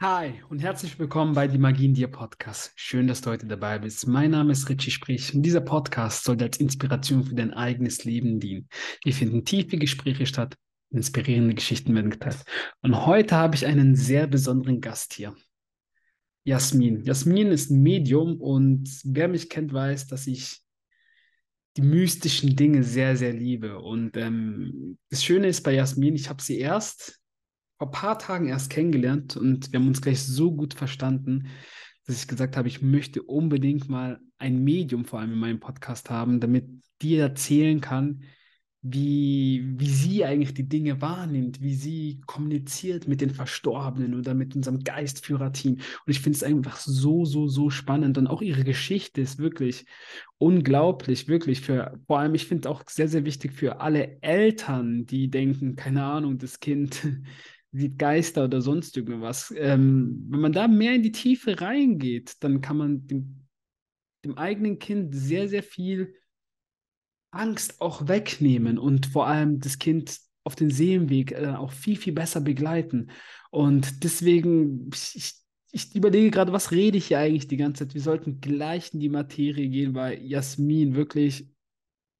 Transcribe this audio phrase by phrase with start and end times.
[0.00, 2.70] Hi und herzlich willkommen bei Die Magie in dir Podcast.
[2.76, 4.06] Schön, dass du heute dabei bist.
[4.06, 8.38] Mein Name ist Richie Sprich und dieser Podcast soll als Inspiration für dein eigenes Leben
[8.38, 8.68] dienen.
[9.02, 10.54] Hier finden tiefe Gespräche statt,
[10.90, 12.44] inspirierende Geschichten werden geteilt.
[12.80, 15.34] Und heute habe ich einen sehr besonderen Gast hier.
[16.44, 17.02] Jasmin.
[17.02, 20.60] Jasmin ist ein Medium und wer mich kennt, weiß, dass ich
[21.76, 23.80] die mystischen Dinge sehr, sehr liebe.
[23.80, 27.17] Und ähm, das Schöne ist bei Jasmin, ich habe sie erst
[27.78, 31.48] vor ein paar Tagen erst kennengelernt und wir haben uns gleich so gut verstanden,
[32.06, 36.10] dass ich gesagt habe, ich möchte unbedingt mal ein Medium vor allem in meinem Podcast
[36.10, 36.66] haben, damit
[37.02, 38.24] die erzählen kann,
[38.80, 44.54] wie, wie sie eigentlich die Dinge wahrnimmt, wie sie kommuniziert mit den Verstorbenen oder mit
[44.54, 45.74] unserem Geistführerteam.
[45.74, 48.18] Und ich finde es einfach so, so, so spannend.
[48.18, 49.84] Und auch ihre Geschichte ist wirklich
[50.38, 51.60] unglaublich, wirklich.
[51.60, 56.04] Für, vor allem, ich finde auch sehr, sehr wichtig für alle Eltern, die denken, keine
[56.04, 57.02] Ahnung, das Kind
[57.72, 59.52] Geister oder sonst irgendwas.
[59.56, 63.46] Ähm, wenn man da mehr in die Tiefe reingeht, dann kann man dem,
[64.24, 66.14] dem eigenen Kind sehr, sehr viel
[67.30, 72.14] Angst auch wegnehmen und vor allem das Kind auf den Seelenweg äh, auch viel, viel
[72.14, 73.10] besser begleiten.
[73.50, 75.34] Und deswegen, ich,
[75.72, 77.94] ich überlege gerade, was rede ich hier eigentlich die ganze Zeit?
[77.94, 81.46] Wir sollten gleich in die Materie gehen, weil Jasmin wirklich,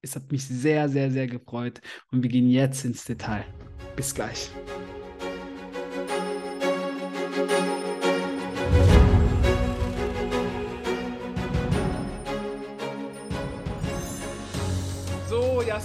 [0.03, 1.81] es hat mich sehr, sehr, sehr gefreut.
[2.11, 3.47] Und wir gehen jetzt ins Detail.
[3.97, 4.51] Bis gleich.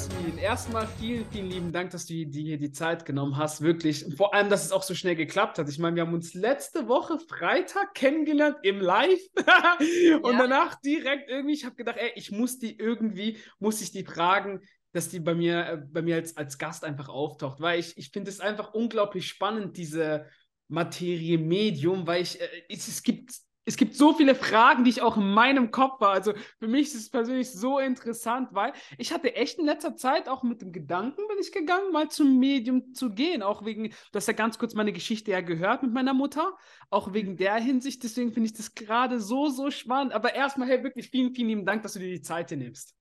[0.03, 3.61] Jasmin, erstmal vielen, vielen lieben Dank, dass du dir die Zeit genommen hast.
[3.61, 4.05] Wirklich.
[4.05, 5.69] Und vor allem, dass es auch so schnell geklappt hat.
[5.69, 9.21] Ich meine, wir haben uns letzte Woche Freitag kennengelernt im Live.
[10.21, 10.37] und ja.
[10.37, 14.59] danach direkt irgendwie, ich habe gedacht, ey, ich muss die irgendwie, muss ich die fragen,
[14.91, 17.61] dass die bei mir, äh, bei mir als, als Gast einfach auftaucht.
[17.61, 20.25] Weil ich, ich finde es einfach unglaublich spannend, diese
[20.67, 23.31] Materie Medium, weil ich, äh, es, es gibt
[23.65, 26.11] es gibt so viele Fragen, die ich auch in meinem Kopf war.
[26.11, 30.27] Also für mich ist es persönlich so interessant, weil ich hatte echt in letzter Zeit
[30.27, 33.41] auch mit dem Gedanken bin ich gegangen, mal zum Medium zu gehen.
[33.41, 36.57] Auch wegen, du hast ja ganz kurz meine Geschichte ja gehört mit meiner Mutter.
[36.89, 38.03] Auch wegen der Hinsicht.
[38.03, 40.13] Deswegen finde ich das gerade so, so spannend.
[40.13, 42.93] Aber erstmal, hey, wirklich vielen, vielen lieben Dank, dass du dir die Zeit hier nimmst.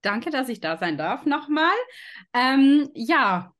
[0.00, 1.74] Danke, dass ich da sein darf nochmal.
[2.32, 3.52] Ähm, ja,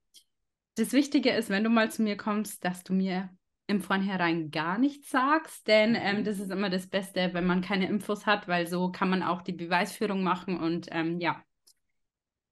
[0.76, 3.30] das Wichtige ist, wenn du mal zu mir kommst, dass du mir
[3.66, 6.24] im Vornherein gar nichts sagst, denn ähm, mhm.
[6.24, 9.42] das ist immer das Beste, wenn man keine Infos hat, weil so kann man auch
[9.42, 11.42] die Beweisführung machen und ähm, ja,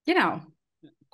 [0.05, 0.41] genau.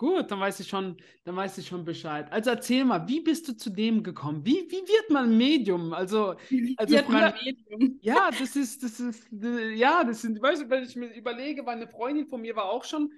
[0.00, 2.32] Gut, dann weiß ich schon, dann weiß ich schon Bescheid.
[2.32, 4.46] Also erzähl mal, wie bist du zu dem gekommen?
[4.46, 5.92] Wie, wie wird man Medium?
[5.92, 7.98] Also, wie also wird man Medium?
[8.00, 11.76] Ja, das ist, das ist, ja, das sind, weißt du, wenn ich mir überlege, weil
[11.76, 13.12] eine Freundin von mir war auch schon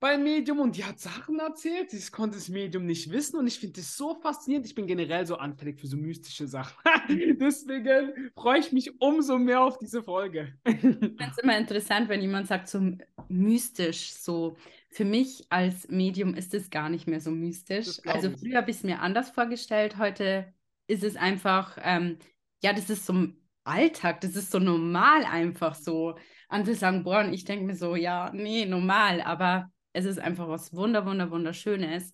[0.00, 3.60] beim Medium und die hat Sachen erzählt, das konnte das Medium nicht wissen und ich
[3.60, 4.66] finde das so faszinierend.
[4.66, 6.74] Ich bin generell so anfällig für so mystische Sachen.
[7.38, 10.54] Deswegen freue ich mich umso mehr auf diese Folge.
[10.64, 12.80] ich finde es immer interessant, wenn jemand sagt, so
[13.28, 14.56] mystisch, so.
[14.92, 18.00] Für mich als Medium ist es gar nicht mehr so mystisch.
[18.06, 20.52] Also früher habe ich es mir anders vorgestellt, heute
[20.88, 22.18] ist es einfach, ähm,
[22.60, 23.28] ja, das ist so
[23.62, 26.16] Alltag, das ist so normal einfach so.
[26.48, 30.48] Andere sagen, boah, und ich denke mir so, ja, nee, normal, aber es ist einfach
[30.48, 32.12] was wunder, wunder, wunderschönes.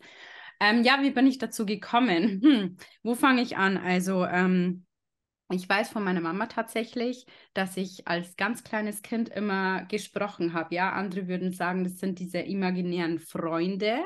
[0.60, 2.41] Ähm, ja, wie bin ich dazu gekommen?
[2.42, 3.76] Hm, wo fange ich an?
[3.76, 4.87] Also, ähm,
[5.50, 10.75] ich weiß von meiner Mama tatsächlich, dass ich als ganz kleines Kind immer gesprochen habe.
[10.75, 13.98] Ja, andere würden sagen, das sind diese imaginären Freunde.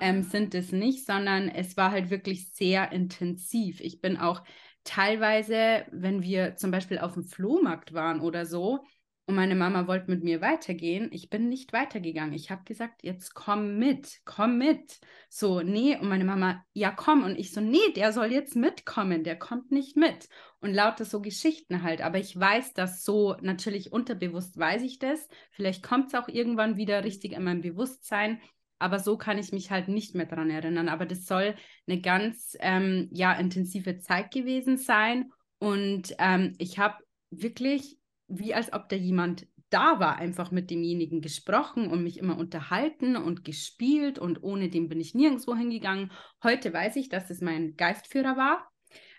[0.00, 3.80] Ähm, sind es nicht, sondern es war halt wirklich sehr intensiv.
[3.80, 4.42] Ich bin auch
[4.82, 8.84] teilweise, wenn wir zum Beispiel auf dem Flohmarkt waren oder so,
[9.26, 11.08] und meine Mama wollte mit mir weitergehen.
[11.10, 12.34] Ich bin nicht weitergegangen.
[12.34, 15.00] Ich habe gesagt, jetzt komm mit, komm mit.
[15.30, 15.96] So, nee.
[15.96, 17.24] Und meine Mama, ja, komm.
[17.24, 19.24] Und ich so, nee, der soll jetzt mitkommen.
[19.24, 20.28] Der kommt nicht mit.
[20.60, 22.02] Und lauter so Geschichten halt.
[22.02, 25.26] Aber ich weiß das so, natürlich unterbewusst weiß ich das.
[25.52, 28.42] Vielleicht kommt es auch irgendwann wieder richtig in mein Bewusstsein.
[28.78, 30.90] Aber so kann ich mich halt nicht mehr dran erinnern.
[30.90, 31.54] Aber das soll
[31.86, 35.32] eine ganz, ähm, ja, intensive Zeit gewesen sein.
[35.58, 37.98] Und ähm, ich habe wirklich
[38.28, 43.16] wie als ob da jemand da war, einfach mit demjenigen gesprochen und mich immer unterhalten
[43.16, 46.12] und gespielt und ohne den bin ich nirgendwo hingegangen.
[46.42, 48.70] Heute weiß ich, dass es mein Geistführer war.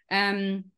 [0.10, 0.72] Ähm,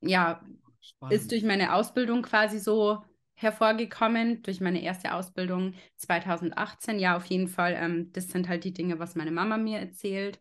[0.00, 0.44] ja,
[0.80, 1.14] Spannend.
[1.14, 3.02] ist durch meine Ausbildung quasi so
[3.34, 6.98] hervorgekommen, durch meine erste Ausbildung 2018.
[6.98, 10.38] Ja, auf jeden Fall, ähm, das sind halt die Dinge, was meine Mama mir erzählt.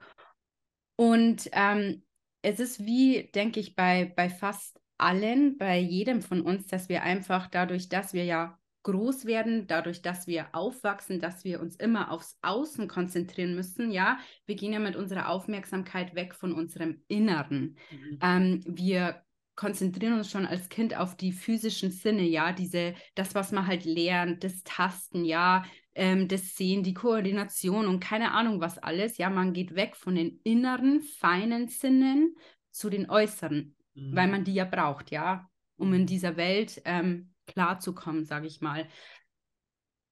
[0.97, 2.03] Und ähm,
[2.43, 7.03] es ist wie, denke ich, bei, bei fast allen, bei jedem von uns, dass wir
[7.03, 12.11] einfach dadurch, dass wir ja groß werden, dadurch, dass wir aufwachsen, dass wir uns immer
[12.11, 13.91] aufs Außen konzentrieren müssen.
[13.91, 17.77] Ja, wir gehen ja mit unserer Aufmerksamkeit weg von unserem Inneren.
[17.91, 18.19] Mhm.
[18.21, 19.21] Ähm, wir
[19.55, 23.85] konzentrieren uns schon als Kind auf die physischen Sinne, ja, diese, das, was man halt
[23.85, 25.63] lernt, das Tasten, ja,
[25.93, 30.15] ähm, das Sehen, die Koordination und keine Ahnung was alles, ja, man geht weg von
[30.15, 32.35] den inneren, feinen Sinnen
[32.71, 34.15] zu den äußeren, mhm.
[34.15, 36.07] weil man die ja braucht, ja, um in mhm.
[36.07, 38.87] dieser Welt ähm, klarzukommen, sage ich mal.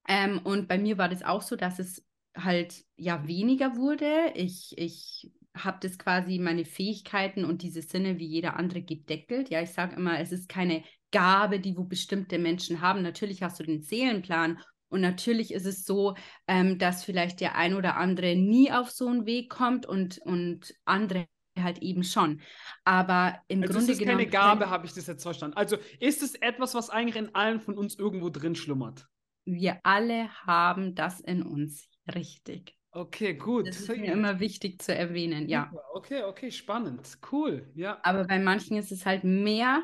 [0.08, 2.06] Ähm, und bei mir war das auch so, dass es
[2.36, 4.31] halt ja weniger wurde.
[4.36, 9.50] Ich, ich habe das quasi meine Fähigkeiten und diese Sinne wie jeder andere gedeckelt.
[9.50, 13.02] Ja, ich sage immer, es ist keine Gabe, die wo bestimmte Menschen haben.
[13.02, 14.60] Natürlich hast du den Seelenplan
[14.90, 16.16] und natürlich ist es so,
[16.48, 20.74] ähm, dass vielleicht der ein oder andere nie auf so einen Weg kommt und, und
[20.86, 21.28] andere
[21.64, 22.42] halt eben schon.
[22.84, 24.18] Aber im also Grunde ist genommen.
[24.18, 25.58] keine Gabe, habe ich das jetzt verstanden.
[25.58, 29.08] Also ist es etwas, was eigentlich in allen von uns irgendwo drin schlummert?
[29.46, 31.88] Wir alle haben das in uns.
[32.14, 32.76] Richtig.
[32.92, 33.68] Okay, gut.
[33.68, 35.72] Das ist mir immer wichtig zu erwähnen, ja.
[35.94, 37.18] Okay, okay, spannend.
[37.32, 38.00] Cool, ja.
[38.04, 39.84] Aber bei manchen ist es halt mehr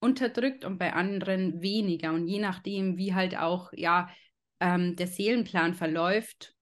[0.00, 2.12] unterdrückt und bei anderen weniger.
[2.12, 4.10] Und je nachdem, wie halt auch, ja,
[4.60, 6.55] ähm, der Seelenplan verläuft,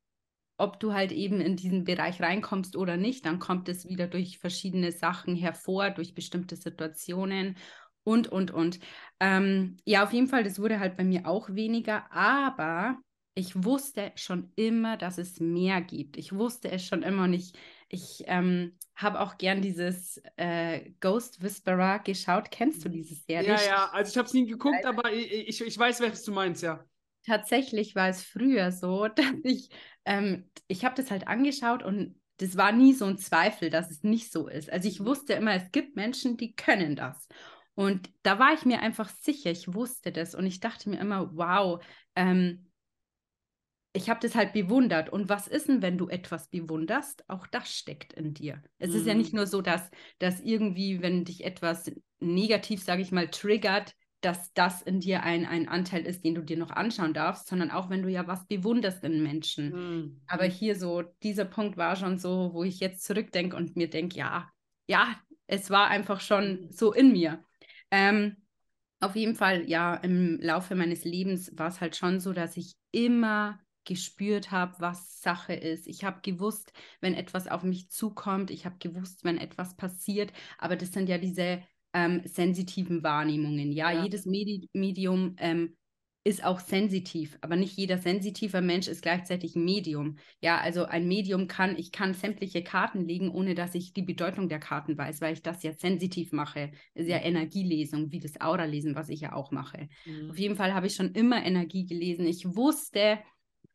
[0.56, 4.38] ob du halt eben in diesen Bereich reinkommst oder nicht, dann kommt es wieder durch
[4.38, 7.56] verschiedene Sachen hervor, durch bestimmte Situationen
[8.04, 8.78] und, und, und.
[9.18, 12.98] Ähm, ja, auf jeden Fall, das wurde halt bei mir auch weniger, aber
[13.34, 16.16] ich wusste schon immer, dass es mehr gibt.
[16.16, 17.52] Ich wusste es schon immer und ich,
[17.88, 22.52] ich ähm, habe auch gern dieses äh, Ghost Whisperer geschaut.
[22.52, 23.48] Kennst du diese Serie?
[23.48, 26.32] Ja, ja, also ich habe es nie geguckt, aber ich, ich, ich weiß, was du
[26.32, 26.84] meinst, ja.
[27.26, 29.70] Tatsächlich war es früher so, dass ich,
[30.04, 34.02] ähm, ich habe das halt angeschaut und das war nie so ein Zweifel, dass es
[34.02, 34.70] nicht so ist.
[34.70, 37.28] Also ich wusste immer, es gibt Menschen, die können das.
[37.74, 41.36] Und da war ich mir einfach sicher, ich wusste das und ich dachte mir immer,
[41.36, 41.84] wow,
[42.14, 42.70] ähm,
[43.96, 45.08] ich habe das halt bewundert.
[45.08, 47.28] Und was ist denn, wenn du etwas bewunderst?
[47.28, 48.62] Auch das steckt in dir.
[48.78, 48.96] Es mhm.
[48.96, 49.38] ist ja nicht mhm.
[49.38, 49.88] nur so, dass,
[50.18, 53.94] dass irgendwie, wenn dich etwas negativ, sage ich mal, triggert,
[54.24, 57.70] dass das in dir ein, ein Anteil ist, den du dir noch anschauen darfst, sondern
[57.70, 59.70] auch wenn du ja was bewunderst in Menschen.
[59.72, 60.20] Mhm.
[60.26, 64.16] Aber hier so, dieser Punkt war schon so, wo ich jetzt zurückdenke und mir denke,
[64.16, 64.50] ja,
[64.86, 65.14] ja,
[65.46, 66.72] es war einfach schon mhm.
[66.72, 67.44] so in mir.
[67.90, 68.36] Ähm,
[69.00, 72.74] auf jeden Fall, ja, im Laufe meines Lebens war es halt schon so, dass ich
[72.90, 75.86] immer gespürt habe, was Sache ist.
[75.86, 78.50] Ich habe gewusst, wenn etwas auf mich zukommt.
[78.50, 80.32] Ich habe gewusst, wenn etwas passiert.
[80.58, 81.62] Aber das sind ja diese
[81.94, 83.72] ähm, sensitiven Wahrnehmungen.
[83.72, 84.02] Ja, ja.
[84.02, 85.76] jedes Medi Medium ähm,
[86.26, 90.16] ist auch sensitiv, aber nicht jeder sensitive Mensch ist gleichzeitig ein Medium.
[90.40, 94.48] Ja, also ein Medium kann, ich kann sämtliche Karten legen, ohne dass ich die Bedeutung
[94.48, 96.72] der Karten weiß, weil ich das ja sensitiv mache.
[96.94, 97.24] Das ist ja mhm.
[97.24, 99.88] Energielesung, wie das Aura-Lesen, was ich ja auch mache.
[100.06, 100.30] Mhm.
[100.30, 102.26] Auf jeden Fall habe ich schon immer Energie gelesen.
[102.26, 103.18] Ich wusste,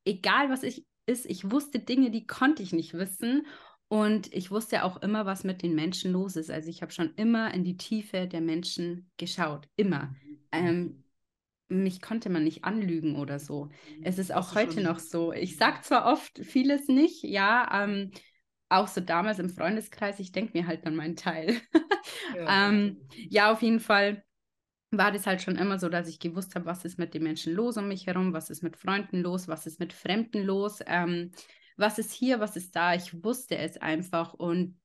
[0.04, 3.45] egal was ich ist, ich wusste Dinge, die konnte ich nicht wissen.
[3.89, 6.51] Und ich wusste auch immer, was mit den Menschen los ist.
[6.51, 9.68] Also ich habe schon immer in die Tiefe der Menschen geschaut.
[9.75, 10.15] Immer.
[10.51, 11.03] Ähm,
[11.69, 13.69] mich konnte man nicht anlügen oder so.
[14.03, 15.33] Es ist auch heute noch so.
[15.33, 18.12] Ich sage zwar oft vieles nicht, ja, ähm,
[18.69, 21.59] auch so damals im Freundeskreis, ich denke mir halt dann meinen Teil.
[22.35, 24.23] Ja, ähm, ja, auf jeden Fall
[24.92, 27.54] war das halt schon immer so, dass ich gewusst habe, was ist mit den Menschen
[27.54, 31.31] los um mich herum, was ist mit Freunden los, was ist mit Fremden los, ähm,
[31.80, 32.94] was ist hier, was ist da.
[32.94, 34.80] Ich wusste es einfach und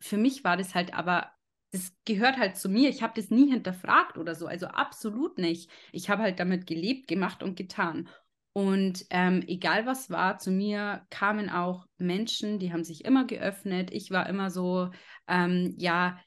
[0.00, 1.30] für mich war das halt aber,
[1.72, 2.88] das gehört halt zu mir.
[2.88, 5.70] Ich habe das nie hinterfragt oder so, also absolut nicht.
[5.92, 8.08] Ich habe halt damit gelebt, gemacht und getan.
[8.52, 13.92] Und ähm, egal was war, zu mir kamen auch Menschen, die haben sich immer geöffnet.
[13.92, 14.90] Ich war immer so,
[15.28, 16.18] ähm, ja,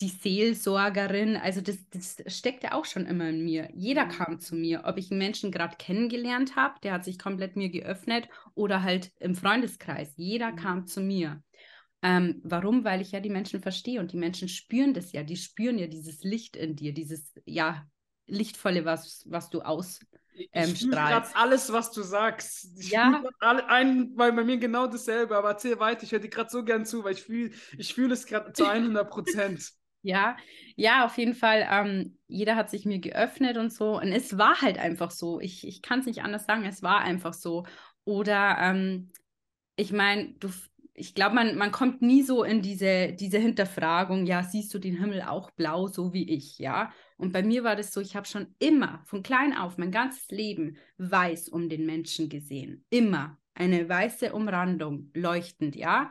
[0.00, 3.68] die Seelsorgerin, also das, das steckte auch schon immer in mir.
[3.74, 4.10] Jeder mhm.
[4.10, 7.68] kam zu mir, ob ich einen Menschen gerade kennengelernt habe, der hat sich komplett mir
[7.68, 10.12] geöffnet oder halt im Freundeskreis.
[10.16, 10.56] Jeder mhm.
[10.56, 11.42] kam zu mir.
[12.02, 12.84] Ähm, warum?
[12.84, 15.22] Weil ich ja die Menschen verstehe und die Menschen spüren das ja.
[15.22, 17.84] Die spüren ja dieses Licht in dir, dieses ja
[18.26, 20.00] lichtvolle, was, was du aus
[20.52, 22.78] ähm, ich gerade alles, was du sagst.
[22.78, 23.22] Ich ja.
[23.40, 26.64] Alle, ein, weil bei mir genau dasselbe, aber erzähl weiter, ich höre dir gerade so
[26.64, 29.72] gern zu, weil ich fühle ich fühl es gerade zu 100 Prozent.
[30.02, 30.36] Ja,
[30.76, 31.66] ja, auf jeden Fall.
[31.70, 33.98] Ähm, jeder hat sich mir geöffnet und so.
[33.98, 35.40] Und es war halt einfach so.
[35.40, 37.66] Ich, ich kann es nicht anders sagen, es war einfach so.
[38.04, 39.12] Oder ähm,
[39.76, 40.50] ich meine, du,
[40.94, 44.98] ich glaube, man, man kommt nie so in diese, diese Hinterfragung, ja, siehst du den
[44.98, 46.92] Himmel auch blau, so wie ich, ja?
[47.16, 50.30] Und bei mir war das so, ich habe schon immer, von klein auf, mein ganzes
[50.30, 52.84] Leben weiß um den Menschen gesehen.
[52.90, 53.38] Immer.
[53.54, 56.10] Eine weiße Umrandung, leuchtend, ja?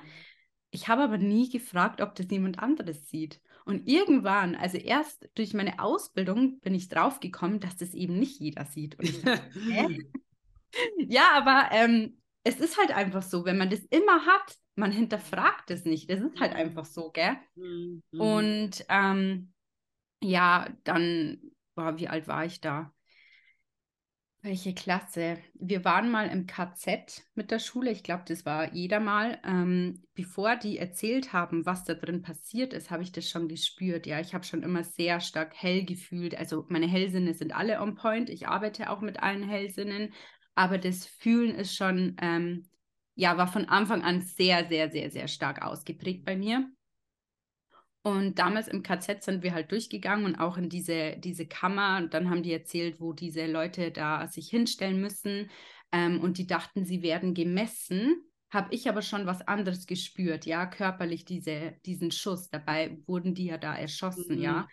[0.71, 3.41] Ich habe aber nie gefragt, ob das jemand anderes sieht.
[3.69, 8.65] Und irgendwann, also erst durch meine Ausbildung, bin ich draufgekommen, dass das eben nicht jeder
[8.65, 8.97] sieht.
[8.97, 9.43] Dachte,
[10.97, 15.69] ja, aber ähm, es ist halt einfach so, wenn man das immer hat, man hinterfragt
[15.69, 16.09] es nicht.
[16.09, 17.37] Das ist halt einfach so, gell?
[17.53, 18.01] Mhm.
[18.17, 19.53] Und ähm,
[20.23, 21.39] ja, dann,
[21.75, 22.91] boah, wie alt war ich da?
[24.41, 25.37] Welche Klasse?
[25.53, 27.91] Wir waren mal im KZ mit der Schule.
[27.91, 29.37] Ich glaube, das war jeder mal.
[29.43, 34.07] Ähm, bevor die erzählt haben, was da drin passiert ist, habe ich das schon gespürt.
[34.07, 36.37] Ja, ich habe schon immer sehr stark hell gefühlt.
[36.37, 38.29] Also meine Hellsinne sind alle on point.
[38.29, 40.13] Ich arbeite auch mit allen Hellsinnen.
[40.55, 42.69] Aber das Fühlen ist schon, ähm,
[43.15, 46.71] ja, war von Anfang an sehr, sehr, sehr, sehr stark ausgeprägt bei mir.
[48.01, 51.97] Und damals im KZ sind wir halt durchgegangen und auch in diese, diese Kammer.
[51.97, 55.49] Und dann haben die erzählt, wo diese Leute da sich hinstellen müssen.
[55.91, 58.23] Ähm, und die dachten, sie werden gemessen.
[58.51, 62.49] Habe ich aber schon was anderes gespürt, ja, körperlich diese, diesen Schuss.
[62.49, 64.41] Dabei wurden die ja da erschossen, mhm.
[64.41, 64.67] ja.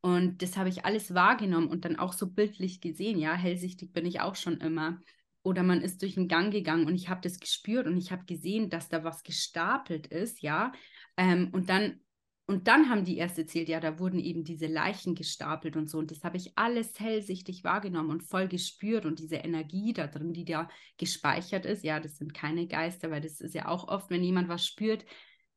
[0.00, 3.34] Und das habe ich alles wahrgenommen und dann auch so bildlich gesehen, ja.
[3.34, 5.00] Hellsichtig bin ich auch schon immer.
[5.42, 8.24] Oder man ist durch den Gang gegangen und ich habe das gespürt und ich habe
[8.24, 10.72] gesehen, dass da was gestapelt ist, ja.
[11.16, 12.00] Ähm, und dann
[12.50, 15.98] und dann haben die erst erzählt, ja, da wurden eben diese Leichen gestapelt und so.
[15.98, 19.06] Und das habe ich alles hellsichtig wahrgenommen und voll gespürt.
[19.06, 23.20] Und diese Energie da drin, die da gespeichert ist, ja, das sind keine Geister, weil
[23.20, 25.04] das ist ja auch oft, wenn jemand was spürt,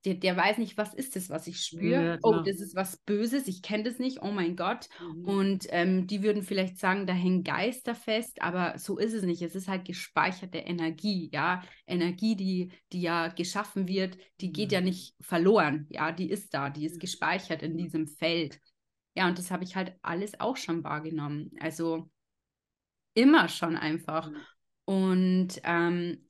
[0.06, 2.06] der, der weiß nicht, was ist das, was ich spüre.
[2.06, 4.90] Ja, oh, das ist was Böses, ich kenne das nicht, oh mein Gott.
[5.00, 5.26] Mhm.
[5.26, 9.42] Und ähm, die würden vielleicht sagen, da hängen Geister fest, aber so ist es nicht.
[9.42, 11.64] Es ist halt gespeicherte Energie, ja.
[11.88, 14.54] Energie, die, die ja geschaffen wird, die mhm.
[14.54, 18.60] geht ja nicht verloren, ja, die ist da, die ist gespeichert in diesem Feld.
[19.16, 21.52] Ja, und das habe ich halt alles auch schon wahrgenommen.
[21.60, 22.10] Also
[23.14, 24.30] immer schon einfach.
[24.30, 24.38] Mhm.
[24.86, 26.30] Und ähm,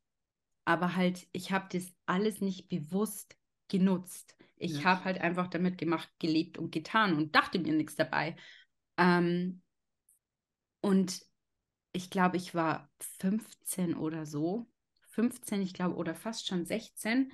[0.65, 3.36] aber halt, ich habe das alles nicht bewusst
[3.74, 4.38] genutzt.
[4.56, 4.84] Ich ja.
[4.84, 8.36] habe halt einfach damit gemacht, gelebt und getan und dachte mir nichts dabei.
[8.98, 9.62] Ähm,
[10.80, 11.25] und
[11.92, 12.89] ich glaube, ich war
[13.20, 14.68] 15 oder so.
[15.10, 17.32] 15, ich glaube, oder fast schon 16,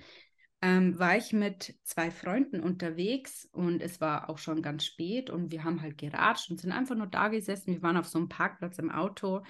[0.62, 5.52] ähm, war ich mit zwei Freunden unterwegs und es war auch schon ganz spät und
[5.52, 7.74] wir haben halt geratscht und sind einfach nur da gesessen.
[7.74, 9.44] Wir waren auf so einem Parkplatz im Auto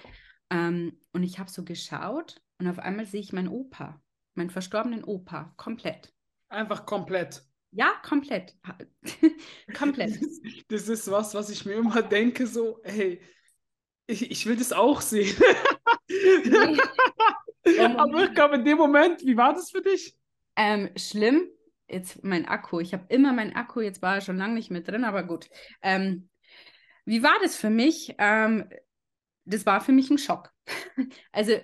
[0.50, 4.00] ähm, und ich habe so geschaut und auf einmal sehe ich meinen Opa,
[4.34, 6.12] meinen verstorbenen Opa, komplett.
[6.50, 7.42] Einfach komplett.
[7.70, 8.56] Ja, komplett.
[9.78, 10.10] komplett.
[10.10, 13.20] Das ist, das ist, was, was ich mir immer denke, so, hey,
[14.06, 15.36] ich, ich will das auch sehen.
[17.96, 20.16] Aber ich glaube, in dem Moment, wie war das für dich?
[20.56, 21.48] Ähm, schlimm.
[21.88, 22.80] Jetzt mein Akku.
[22.80, 25.48] Ich habe immer meinen Akku, jetzt war er schon lange nicht mehr drin, aber gut.
[25.82, 26.28] Ähm,
[27.04, 28.14] wie war das für mich?
[28.18, 28.68] Ähm,
[29.44, 30.52] das war für mich ein Schock.
[31.32, 31.60] also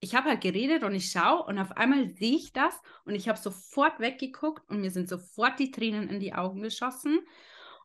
[0.00, 3.28] ich habe halt geredet und ich schaue und auf einmal sehe ich das und ich
[3.28, 7.20] habe sofort weggeguckt und mir sind sofort die Tränen in die Augen geschossen.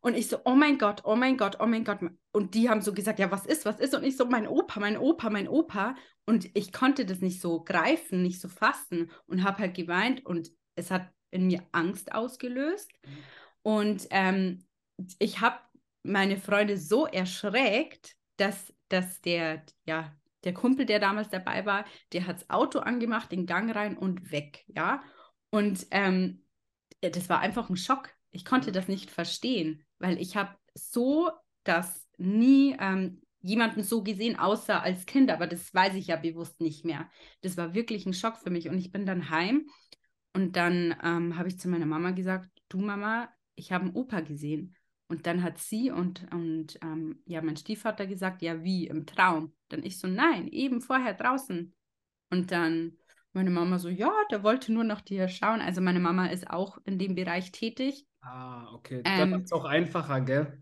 [0.01, 1.99] Und ich so, oh mein Gott, oh mein Gott, oh mein Gott.
[2.31, 3.95] Und die haben so gesagt, ja, was ist, was ist?
[3.95, 5.95] Und ich so, mein Opa, mein Opa, mein Opa.
[6.25, 10.51] Und ich konnte das nicht so greifen, nicht so fassen und habe halt geweint und
[10.75, 12.91] es hat in mir Angst ausgelöst.
[13.63, 14.65] Und ähm,
[15.19, 15.57] ich habe
[16.03, 22.27] meine Freunde so erschreckt, dass, dass der, ja, der Kumpel, der damals dabei war, der
[22.27, 25.03] hat das Auto angemacht, den Gang rein und weg, ja.
[25.49, 26.43] Und ähm,
[27.01, 28.09] das war einfach ein Schock.
[28.31, 31.31] Ich konnte das nicht verstehen, weil ich habe so
[31.63, 36.61] das nie ähm, jemanden so gesehen, außer als Kind, aber das weiß ich ja bewusst
[36.61, 37.09] nicht mehr.
[37.41, 39.67] Das war wirklich ein Schock für mich und ich bin dann heim
[40.33, 44.21] und dann ähm, habe ich zu meiner Mama gesagt, du Mama, ich habe einen Opa
[44.21, 44.75] gesehen.
[45.07, 49.53] Und dann hat sie und, und ähm, ja, mein Stiefvater gesagt, ja, wie im Traum.
[49.69, 51.73] Dann ich so, nein, eben vorher draußen.
[52.31, 52.97] Und dann
[53.33, 55.61] meine Mama so, ja, der wollte nur nach dir schauen.
[55.61, 58.07] Also meine Mama ist auch in dem Bereich tätig.
[58.21, 59.01] Ah, okay.
[59.05, 60.61] Ähm, das ist auch einfacher, gell?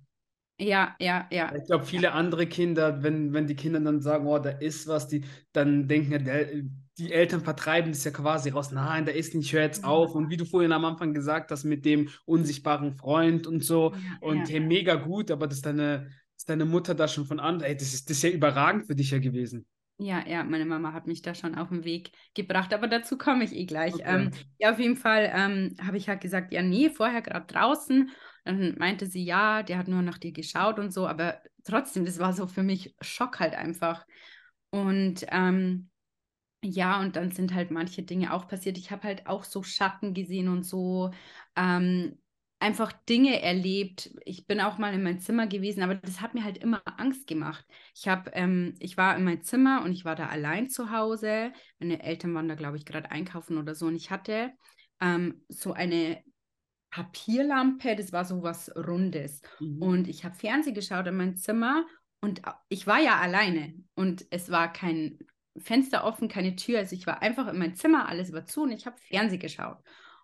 [0.59, 1.53] Ja, ja, ja.
[1.55, 5.07] Ich glaube, viele andere Kinder, wenn, wenn die Kinder dann sagen, oh, da ist was,
[5.07, 6.63] die dann denken, ja, der,
[6.97, 8.71] die Eltern vertreiben das ja quasi raus.
[8.71, 10.13] Nein, da ist nicht, hör jetzt auf.
[10.13, 13.93] Und wie du vorhin am Anfang gesagt hast, mit dem unsichtbaren Freund und so.
[14.21, 17.75] Und hey, mega gut, aber dass deine, dass deine Mutter da schon von an, ey,
[17.75, 19.65] das ist, das ist ja überragend für dich ja gewesen.
[19.97, 23.43] Ja, ja, meine Mama hat mich da schon auf den Weg gebracht, aber dazu komme
[23.43, 23.93] ich eh gleich.
[23.93, 24.03] Okay.
[24.05, 28.09] Ähm, ja, auf jeden Fall ähm, habe ich halt gesagt, ja, nee, vorher gerade draußen.
[28.43, 32.19] Dann meinte sie, ja, der hat nur nach dir geschaut und so, aber trotzdem, das
[32.19, 34.05] war so für mich Schock halt einfach.
[34.71, 35.89] Und ähm,
[36.63, 38.77] ja, und dann sind halt manche Dinge auch passiert.
[38.77, 41.11] Ich habe halt auch so Schatten gesehen und so
[41.55, 42.17] ähm,
[42.59, 44.11] einfach Dinge erlebt.
[44.25, 47.27] Ich bin auch mal in mein Zimmer gewesen, aber das hat mir halt immer Angst
[47.27, 47.65] gemacht.
[47.93, 51.51] Ich habe, ähm, ich war in mein Zimmer und ich war da allein zu Hause.
[51.79, 53.87] Meine Eltern waren da, glaube ich, gerade einkaufen oder so.
[53.87, 54.53] Und ich hatte
[55.01, 56.23] ähm, so eine
[56.89, 59.41] Papierlampe, das war so was Rundes.
[59.59, 59.81] Mhm.
[59.81, 61.85] Und ich habe Fernsehen geschaut in mein Zimmer
[62.21, 65.19] und ich war ja alleine und es war kein
[65.57, 66.79] Fenster offen, keine Tür.
[66.79, 69.77] Also ich war einfach in meinem Zimmer, alles war zu und ich habe Fernsehen geschaut.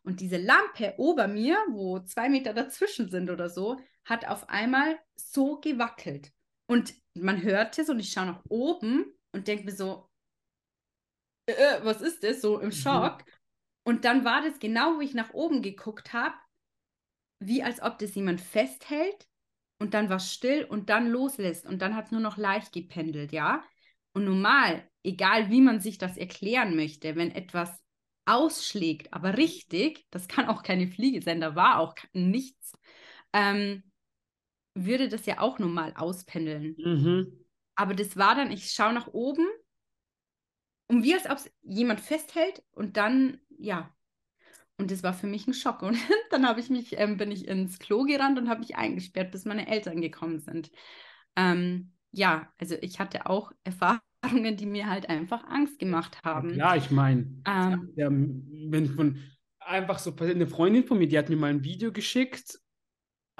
[0.04, 4.98] Und diese Lampe ober mir, wo zwei Meter dazwischen sind oder so, hat auf einmal
[5.16, 6.32] so gewackelt.
[6.68, 10.10] Und man hört es und ich schaue nach oben und denke mir so,
[11.48, 12.42] äh, äh, was ist das?
[12.42, 12.74] So im mhm.
[12.74, 13.26] Schock.
[13.26, 13.32] Mhm.
[13.84, 16.36] Und dann war das genau, wo ich nach oben geguckt habe,
[17.40, 19.28] wie als ob das jemand festhält
[19.80, 23.32] und dann war still und dann loslässt und dann hat es nur noch leicht gependelt,
[23.32, 23.64] ja.
[24.14, 27.72] Und normal, egal wie man sich das erklären möchte, wenn etwas
[28.26, 32.74] ausschlägt, aber richtig, das kann auch keine Fliege sein, da war auch nichts,
[33.34, 33.84] ähm,
[34.76, 36.76] würde das ja auch normal auspendeln.
[36.78, 37.46] Mhm.
[37.76, 39.48] Aber das war dann, ich schaue nach oben
[40.88, 43.94] und wie als ob es jemand festhält und dann, ja.
[44.78, 45.82] Und das war für mich ein Schock.
[45.82, 45.98] Und
[46.32, 49.46] dann habe ich mich, ähm, bin ich ins Klo gerannt und habe mich eingesperrt, bis
[49.46, 50.72] meine Eltern gekommen sind.
[51.36, 53.52] Ähm, ja, also ich hatte auch
[54.22, 56.56] Erfahrungen, die mir halt einfach Angst gemacht haben.
[56.56, 59.20] Ja, ich meine, ähm, ja, wenn von
[59.60, 62.60] einfach so eine Freundin von mir, die hat mir mal ein Video geschickt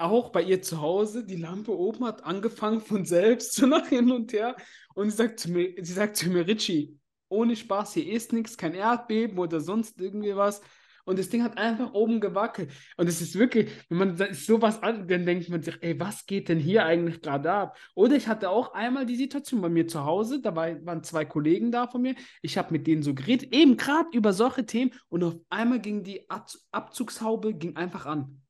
[0.00, 4.10] auch bei ihr zu Hause, die Lampe oben hat angefangen von selbst so nach hin
[4.10, 4.56] und her.
[4.94, 8.56] Und sie sagt zu mir, sie sagt zu mir, Richie, ohne Spaß, hier ist nichts,
[8.56, 10.62] kein Erdbeben oder sonst irgendwie was.
[11.04, 12.70] Und das Ding hat einfach oben gewackelt.
[12.96, 16.48] Und es ist wirklich, wenn man sowas an, dann denkt man sich, ey, was geht
[16.48, 17.78] denn hier eigentlich gerade ab?
[17.94, 21.70] Oder ich hatte auch einmal die Situation bei mir zu Hause, da waren zwei Kollegen
[21.70, 22.14] da von mir.
[22.42, 24.92] Ich habe mit denen so geredet, eben gerade über solche Themen.
[25.08, 28.42] Und auf einmal ging die Abzugshaube ging einfach an.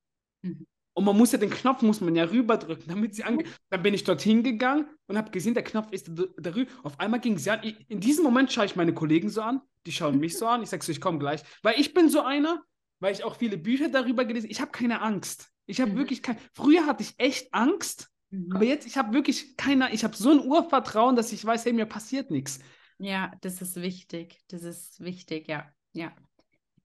[0.43, 0.67] Mhm.
[0.93, 3.47] Und man muss ja den Knopf, muss man ja rüberdrücken, damit sie angeht.
[3.71, 6.71] Dann bin ich dorthin gegangen und habe gesehen, der Knopf ist darüber.
[6.83, 7.63] Auf einmal ging sie an.
[7.89, 10.63] In diesem Moment schaue ich meine Kollegen so an, die schauen mich so an.
[10.63, 11.43] Ich sage so, ich komme gleich.
[11.63, 12.63] Weil ich bin so einer,
[12.99, 14.53] weil ich auch viele Bücher darüber gelesen habe.
[14.53, 15.51] Ich habe keine Angst.
[15.67, 15.97] Ich habe mhm.
[15.97, 16.39] wirklich keine.
[16.55, 18.53] Früher hatte ich echt Angst, mhm.
[18.53, 19.93] aber jetzt, ich habe wirklich keine.
[19.93, 22.59] Ich habe so ein Urvertrauen, dass ich weiß, hey, mir passiert nichts.
[22.99, 24.39] Ja, das ist wichtig.
[24.49, 25.73] Das ist wichtig, ja.
[25.93, 26.13] Ja.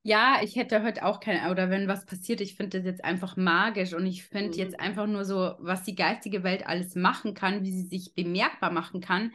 [0.08, 3.38] Ja, ich hätte heute auch keine, oder wenn was passiert, ich finde das jetzt einfach
[3.38, 4.54] magisch und ich finde mhm.
[4.54, 8.70] jetzt einfach nur so, was die geistige Welt alles machen kann, wie sie sich bemerkbar
[8.70, 9.34] machen kann.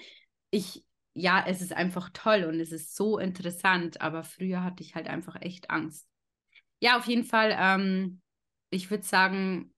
[0.53, 4.95] Ich, ja, es ist einfach toll und es ist so interessant, aber früher hatte ich
[4.95, 6.07] halt einfach echt Angst.
[6.79, 8.21] Ja, auf jeden Fall, ähm,
[8.71, 9.75] ich würde sagen,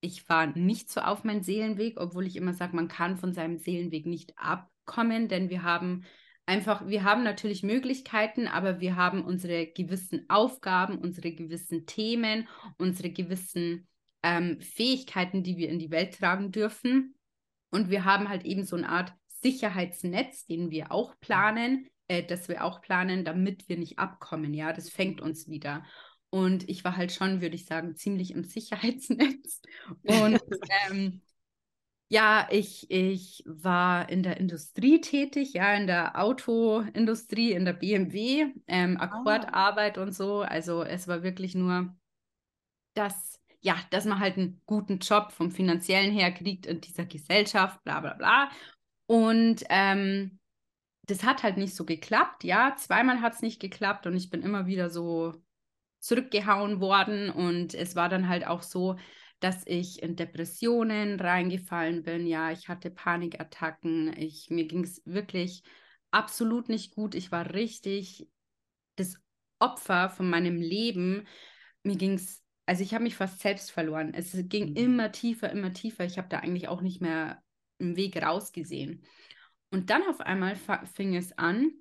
[0.00, 3.58] ich war nicht so auf meinem Seelenweg, obwohl ich immer sage, man kann von seinem
[3.58, 6.04] Seelenweg nicht abkommen, denn wir haben
[6.46, 13.10] einfach, wir haben natürlich Möglichkeiten, aber wir haben unsere gewissen Aufgaben, unsere gewissen Themen, unsere
[13.10, 13.86] gewissen
[14.22, 17.14] ähm, Fähigkeiten, die wir in die Welt tragen dürfen.
[17.70, 22.48] Und wir haben halt eben so eine Art Sicherheitsnetz, den wir auch planen, äh, das
[22.48, 24.54] wir auch planen, damit wir nicht abkommen.
[24.54, 25.84] Ja, das fängt uns wieder.
[26.30, 29.62] Und ich war halt schon, würde ich sagen, ziemlich im Sicherheitsnetz.
[30.02, 30.40] Und
[30.90, 31.22] ähm,
[32.08, 38.46] ja, ich, ich war in der Industrie tätig, ja, in der Autoindustrie, in der BMW,
[38.68, 40.02] ähm, Akkordarbeit ah.
[40.02, 40.42] und so.
[40.42, 41.96] Also es war wirklich nur
[42.94, 47.82] das, ja, dass man halt einen guten Job vom finanziellen her kriegt in dieser Gesellschaft,
[47.82, 48.50] bla bla bla.
[49.06, 50.38] Und ähm,
[51.06, 52.76] das hat halt nicht so geklappt, ja.
[52.76, 55.34] Zweimal hat es nicht geklappt und ich bin immer wieder so
[55.98, 57.30] zurückgehauen worden.
[57.30, 58.96] Und es war dann halt auch so,
[59.40, 62.26] dass ich in Depressionen reingefallen bin.
[62.26, 64.16] Ja, ich hatte Panikattacken.
[64.16, 65.62] Ich, mir ging es wirklich
[66.10, 67.14] absolut nicht gut.
[67.14, 68.28] Ich war richtig
[68.96, 69.16] das
[69.58, 71.26] Opfer von meinem Leben.
[71.82, 74.14] Mir ging es, also ich habe mich fast selbst verloren.
[74.14, 74.76] Es ging mhm.
[74.76, 76.04] immer tiefer, immer tiefer.
[76.04, 77.42] Ich habe da eigentlich auch nicht mehr
[77.78, 79.04] einen Weg rausgesehen.
[79.70, 80.56] Und dann auf einmal
[80.94, 81.72] fing es an,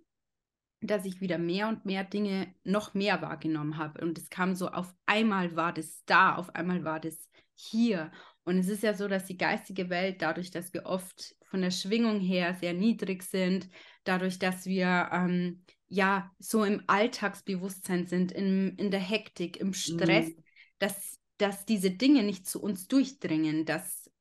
[0.82, 4.02] dass ich wieder mehr und mehr Dinge noch mehr wahrgenommen habe.
[4.02, 8.12] Und es kam so, auf einmal war das da, auf einmal war das hier.
[8.44, 11.72] Und es ist ja so, dass die geistige Welt, dadurch, dass wir oft von der
[11.72, 13.70] Schwingung her sehr niedrig sind,
[14.04, 20.28] dadurch, dass wir ähm, ja so im Alltagsbewusstsein sind, in, in der Hektik, im Stress,
[20.28, 20.44] mhm.
[20.80, 24.12] dass, dass diese Dinge nicht zu uns durchdringen, dass,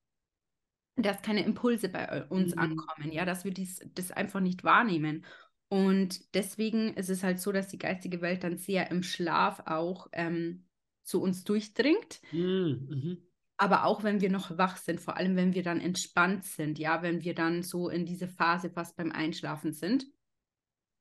[0.97, 2.61] dass keine Impulse bei uns mhm.
[2.61, 5.27] ankommen, ja, dass wir dies, das einfach nicht wahrnehmen.
[5.69, 10.09] Und deswegen ist es halt so, dass die geistige Welt dann sehr im Schlaf auch
[10.13, 10.64] ähm,
[11.05, 12.21] zu uns durchdringt.
[12.31, 13.27] Hm, mhm.
[13.57, 17.03] Aber auch wenn wir noch wach sind, vor allem wenn wir dann entspannt sind, ja,
[17.03, 20.07] wenn wir dann so in diese Phase fast beim Einschlafen sind.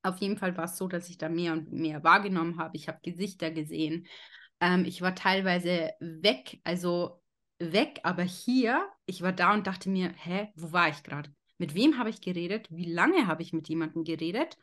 [0.04, 2.76] Auf jeden Fall war es so, dass ich da mehr und mehr wahrgenommen habe.
[2.76, 4.06] Ich habe Gesichter gesehen.
[4.60, 7.24] Ähm, ich war teilweise weg, also
[7.58, 11.34] weg, aber hier, ich war da und dachte mir, hä, wo war ich gerade?
[11.58, 12.68] Mit wem habe ich geredet?
[12.70, 14.58] Wie lange habe ich mit jemandem geredet?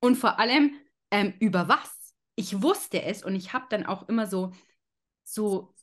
[0.00, 0.76] Und vor allem,
[1.10, 1.93] ähm, über was?
[2.36, 4.52] Ich wusste es und ich habe dann auch immer so,
[5.24, 5.74] so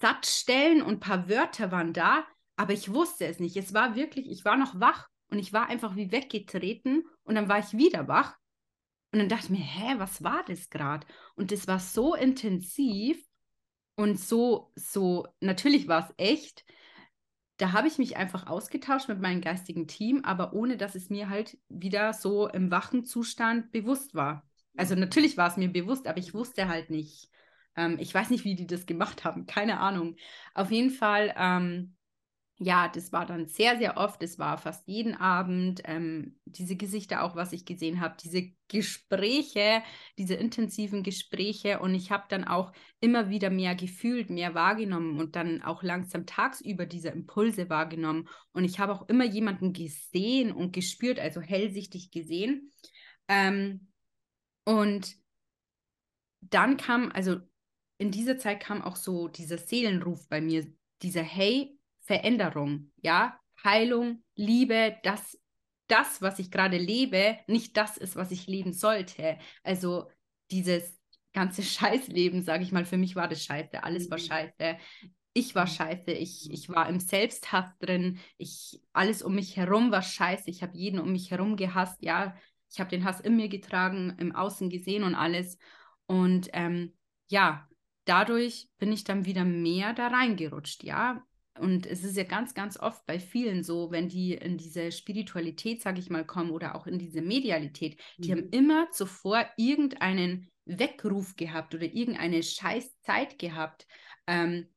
[0.00, 3.56] Satzstellen und ein paar Wörter waren da, aber ich wusste es nicht.
[3.56, 7.48] Es war wirklich, ich war noch wach und ich war einfach wie weggetreten und dann
[7.48, 8.36] war ich wieder wach
[9.12, 11.06] und dann dachte ich mir, hä, was war das gerade?
[11.36, 13.24] Und das war so intensiv
[13.96, 16.64] Und so, so, natürlich war es echt.
[17.58, 21.28] Da habe ich mich einfach ausgetauscht mit meinem geistigen Team, aber ohne dass es mir
[21.28, 24.47] halt wieder so im wachen Zustand bewusst war.
[24.78, 27.30] Also natürlich war es mir bewusst, aber ich wusste halt nicht.
[27.76, 30.16] Ähm, ich weiß nicht, wie die das gemacht haben, keine Ahnung.
[30.54, 31.96] Auf jeden Fall ähm,
[32.60, 37.22] ja, das war dann sehr, sehr oft, es war fast jeden Abend, ähm, diese Gesichter
[37.22, 39.82] auch, was ich gesehen habe, diese Gespräche,
[40.18, 45.36] diese intensiven Gespräche und ich habe dann auch immer wieder mehr gefühlt, mehr wahrgenommen und
[45.36, 50.72] dann auch langsam tagsüber diese Impulse wahrgenommen und ich habe auch immer jemanden gesehen und
[50.72, 52.72] gespürt, also hellsichtig gesehen
[53.28, 53.86] ähm,
[54.68, 55.16] und
[56.42, 57.40] dann kam, also
[57.96, 64.22] in dieser Zeit kam auch so dieser Seelenruf bei mir, dieser Hey, Veränderung, ja, Heilung,
[64.34, 65.40] Liebe, dass
[65.86, 69.38] das, was ich gerade lebe, nicht das ist, was ich leben sollte.
[69.62, 70.10] Also
[70.50, 71.00] dieses
[71.32, 74.22] ganze Scheißleben, sage ich mal, für mich war das scheiße, alles war mhm.
[74.22, 74.76] scheiße.
[75.32, 75.70] Ich war mhm.
[75.70, 76.54] scheiße, ich, mhm.
[76.54, 81.00] ich war im Selbsthass drin, ich, alles um mich herum war scheiße, ich habe jeden
[81.00, 82.36] um mich herum gehasst, ja,
[82.70, 85.58] ich habe den Hass in mir getragen, im Außen gesehen und alles.
[86.06, 86.94] Und ähm,
[87.28, 87.68] ja,
[88.04, 91.22] dadurch bin ich dann wieder mehr da reingerutscht, ja.
[91.58, 95.82] Und es ist ja ganz, ganz oft bei vielen so, wenn die in diese Spiritualität,
[95.82, 98.32] sage ich mal, kommen oder auch in diese Medialität, die mhm.
[98.32, 103.86] haben immer zuvor irgendeinen Weckruf gehabt oder irgendeine Scheißzeit gehabt.
[104.26, 104.68] Ähm,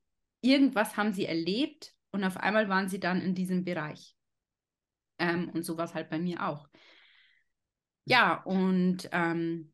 [0.42, 4.16] irgendwas haben sie erlebt und auf einmal waren sie dann in diesem Bereich.
[5.20, 6.68] Ähm, und so war es halt bei mir auch.
[8.06, 9.72] Ja, und ähm,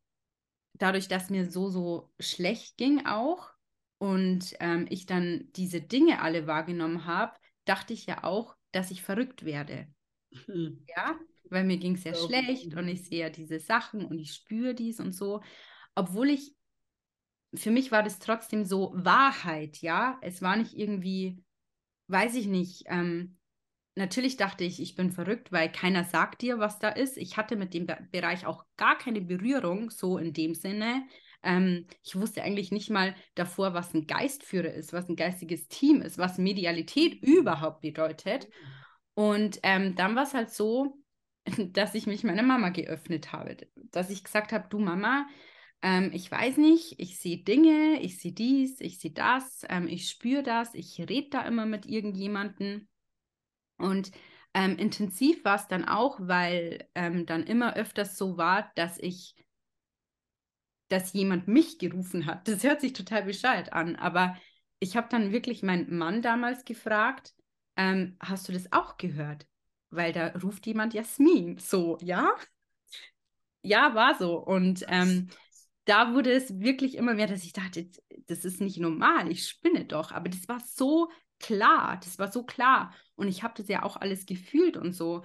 [0.74, 3.50] dadurch, dass mir so, so schlecht ging auch,
[3.98, 9.02] und ähm, ich dann diese Dinge alle wahrgenommen habe, dachte ich ja auch, dass ich
[9.02, 9.88] verrückt werde.
[10.46, 10.84] Mhm.
[10.88, 11.18] Ja,
[11.50, 12.42] weil mir ging es ja okay.
[12.42, 15.42] schlecht und ich sehe ja diese Sachen und ich spüre dies und so.
[15.94, 16.54] Obwohl ich,
[17.54, 20.18] für mich war das trotzdem so Wahrheit, ja.
[20.22, 21.42] Es war nicht irgendwie,
[22.06, 23.37] weiß ich nicht, ähm,
[23.98, 27.18] natürlich dachte ich, ich bin verrückt, weil keiner sagt dir, was da ist.
[27.18, 31.06] Ich hatte mit dem Be Bereich auch gar keine Berührung, so in dem Sinne.
[31.42, 36.00] Ähm, ich wusste eigentlich nicht mal davor, was ein Geistführer ist, was ein geistiges Team
[36.00, 38.48] ist, was Medialität überhaupt bedeutet.
[39.14, 40.98] Und ähm, dann war es halt so,
[41.72, 45.26] dass ich mich meiner Mama geöffnet habe, dass ich gesagt habe, du Mama,
[45.82, 50.08] ähm, ich weiß nicht, ich sehe Dinge, ich sehe dies, ich sehe das, ähm, ich
[50.08, 52.88] spüre das, ich rede da immer mit irgendjemandem.
[53.78, 54.10] Und
[54.54, 59.34] ähm, intensiv war es dann auch, weil ähm, dann immer öfters so war, dass ich
[60.88, 62.48] dass jemand mich gerufen hat.
[62.48, 64.36] Das hört sich total bescheuert an, aber
[64.80, 67.34] ich habe dann wirklich meinen Mann damals gefragt,
[67.76, 69.46] ähm, hast du das auch gehört?
[69.90, 71.58] Weil da ruft jemand Jasmin.
[71.58, 72.30] So, ja?
[73.62, 74.38] Ja, war so.
[74.38, 75.28] Und ähm,
[75.84, 77.88] da wurde es wirklich immer mehr, dass ich dachte,
[78.26, 80.12] das ist nicht normal, ich spinne doch.
[80.12, 81.10] Aber das war so
[81.40, 82.94] klar, das war so klar.
[83.16, 85.24] Und ich habe das ja auch alles gefühlt und so.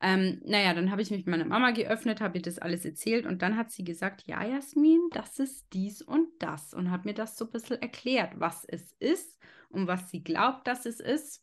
[0.00, 3.26] Ähm, naja, dann habe ich mich mit meiner Mama geöffnet, habe ihr das alles erzählt
[3.26, 7.14] und dann hat sie gesagt, ja, Jasmin, das ist dies und das und hat mir
[7.14, 9.38] das so ein bisschen erklärt, was es ist
[9.70, 11.42] und was sie glaubt, dass es ist.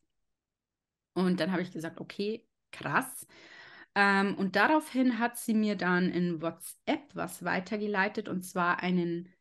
[1.13, 3.25] Und dann habe ich gesagt, okay, krass.
[3.95, 9.33] Ähm, und daraufhin hat sie mir dann in WhatsApp was weitergeleitet und zwar einen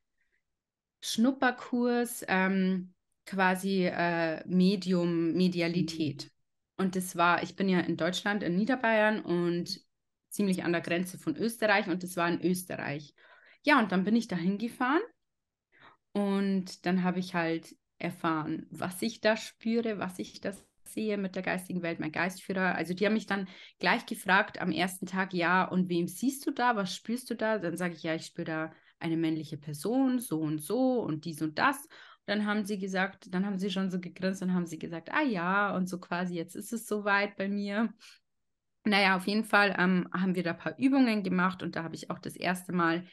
[1.03, 2.95] Schnupperkurs, ähm,
[3.31, 6.31] quasi äh, Medium, Medialität.
[6.77, 9.81] Und das war, ich bin ja in Deutschland, in Niederbayern und
[10.31, 13.15] ziemlich an der Grenze von Österreich und das war in Österreich.
[13.63, 15.03] Ja, und dann bin ich da hingefahren
[16.13, 20.53] und dann habe ich halt erfahren, was ich da spüre, was ich da
[20.85, 22.75] sehe mit der geistigen Welt, mein Geistführer.
[22.75, 23.47] Also die haben mich dann
[23.79, 27.59] gleich gefragt am ersten Tag, ja, und wem siehst du da, was spürst du da?
[27.59, 31.43] Dann sage ich, ja, ich spüre da eine männliche Person, so und so und dies
[31.43, 31.89] und das.
[32.31, 35.23] Dann haben sie gesagt, dann haben sie schon so gegrinst und haben sie gesagt, ah
[35.23, 37.93] ja, und so quasi, jetzt ist es soweit bei mir.
[38.85, 41.97] Naja, auf jeden Fall ähm, haben wir da ein paar Übungen gemacht und da habe
[41.97, 43.05] ich auch das erste Mal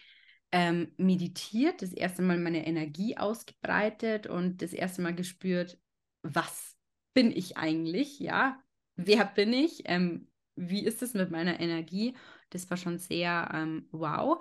[0.51, 5.79] ähm, meditiert, das erste Mal meine Energie ausgebreitet und das erste Mal gespürt,
[6.21, 6.77] was
[7.15, 8.61] bin ich eigentlich, ja,
[8.97, 12.15] wer bin ich, ähm, wie ist es mit meiner Energie,
[12.51, 14.39] das war schon sehr ähm, wow.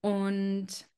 [0.00, 0.88] Und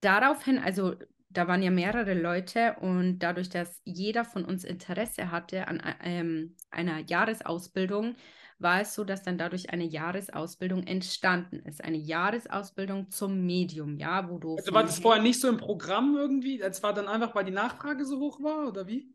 [0.00, 0.94] daraufhin, also
[1.30, 6.56] da waren ja mehrere Leute und dadurch, dass jeder von uns Interesse hatte an ähm,
[6.70, 8.16] einer Jahresausbildung,
[8.58, 11.82] war es so, dass dann dadurch eine Jahresausbildung entstanden ist.
[11.82, 14.56] Eine Jahresausbildung zum Medium, ja, wo du.
[14.56, 16.60] Also war das vorher nicht so im Programm irgendwie?
[16.60, 19.14] Es war dann einfach, weil die Nachfrage so hoch war, oder wie?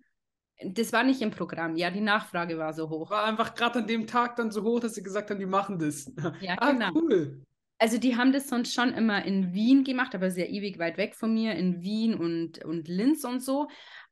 [0.63, 3.11] Das war nicht im Programm, ja, die Nachfrage war so hoch.
[3.11, 5.77] War einfach gerade an dem Tag dann so hoch, dass sie gesagt haben, die machen
[5.79, 6.11] das.
[6.39, 6.91] Ja, ah, genau.
[6.93, 7.41] cool.
[7.85, 11.13] Also die haben das sonst schon immer in Wien gemacht, aber sehr ewig weit weg
[11.13, 13.67] von mir, in Wien und, und Linz und so.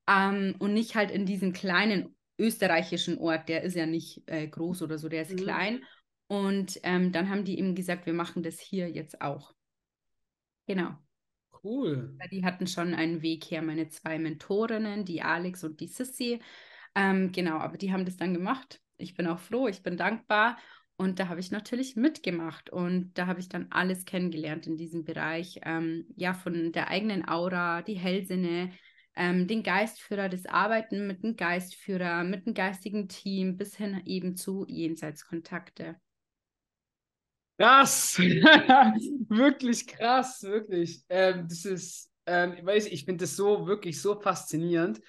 [0.08, 4.84] Ähm, und nicht halt in diesem kleinen österreichischen Ort, der ist ja nicht äh, groß
[4.84, 5.38] oder so, der ist mhm.
[5.38, 5.84] klein.
[6.28, 9.56] Und ähm, dann haben die eben gesagt, wir machen das hier jetzt auch.
[10.68, 10.92] Genau.
[11.64, 12.16] Cool.
[12.32, 16.40] Die hatten schon einen Weg her, meine zwei Mentorinnen, die Alex und die Sissy.
[16.94, 18.80] Ähm, genau, aber die haben das dann gemacht.
[18.98, 20.60] Ich bin auch froh, ich bin dankbar.
[20.96, 25.04] Und da habe ich natürlich mitgemacht und da habe ich dann alles kennengelernt in diesem
[25.04, 25.60] Bereich.
[25.64, 28.72] Ähm, ja, von der eigenen Aura, die Hellsinne,
[29.16, 34.36] ähm, den Geistführer, das Arbeiten mit dem Geistführer, mit dem geistigen Team bis hin eben
[34.36, 35.96] zu Jenseitskontakte.
[37.58, 38.18] Krass,
[39.30, 41.04] wirklich krass, wirklich.
[41.10, 45.02] Ähm, das ist, ähm, ich weiß, ich finde das so wirklich so faszinierend.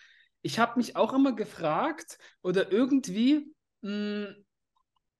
[0.42, 4.43] Ich habe mich auch immer gefragt oder irgendwie, mh, hm,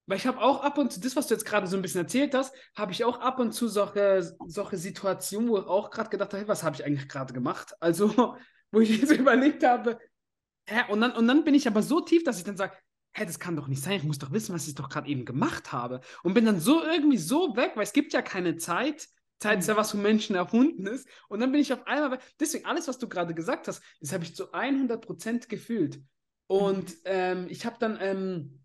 [0.07, 2.03] weil ich habe auch ab und zu, das, was du jetzt gerade so ein bisschen
[2.03, 6.11] erzählt hast, habe ich auch ab und zu solche, solche Situationen, wo ich auch gerade
[6.11, 7.73] gedacht habe, hey, was habe ich eigentlich gerade gemacht?
[7.81, 8.37] Also,
[8.71, 9.99] wo ich jetzt überlegt habe,
[10.67, 10.83] hä?
[10.91, 12.77] Und, dann, und dann bin ich aber so tief, dass ich dann sage,
[13.15, 15.25] hä, das kann doch nicht sein, ich muss doch wissen, was ich doch gerade eben
[15.25, 16.01] gemacht habe.
[16.23, 19.09] Und bin dann so irgendwie so weg, weil es gibt ja keine Zeit.
[19.39, 19.79] Zeit ist ja mhm.
[19.79, 21.09] was von Menschen erfunden ist.
[21.29, 22.21] Und dann bin ich auf einmal weg.
[22.41, 26.01] Deswegen, alles, was du gerade gesagt hast, das habe ich zu 100% gefühlt.
[26.47, 27.01] Und mhm.
[27.05, 28.64] ähm, ich habe dann, ähm,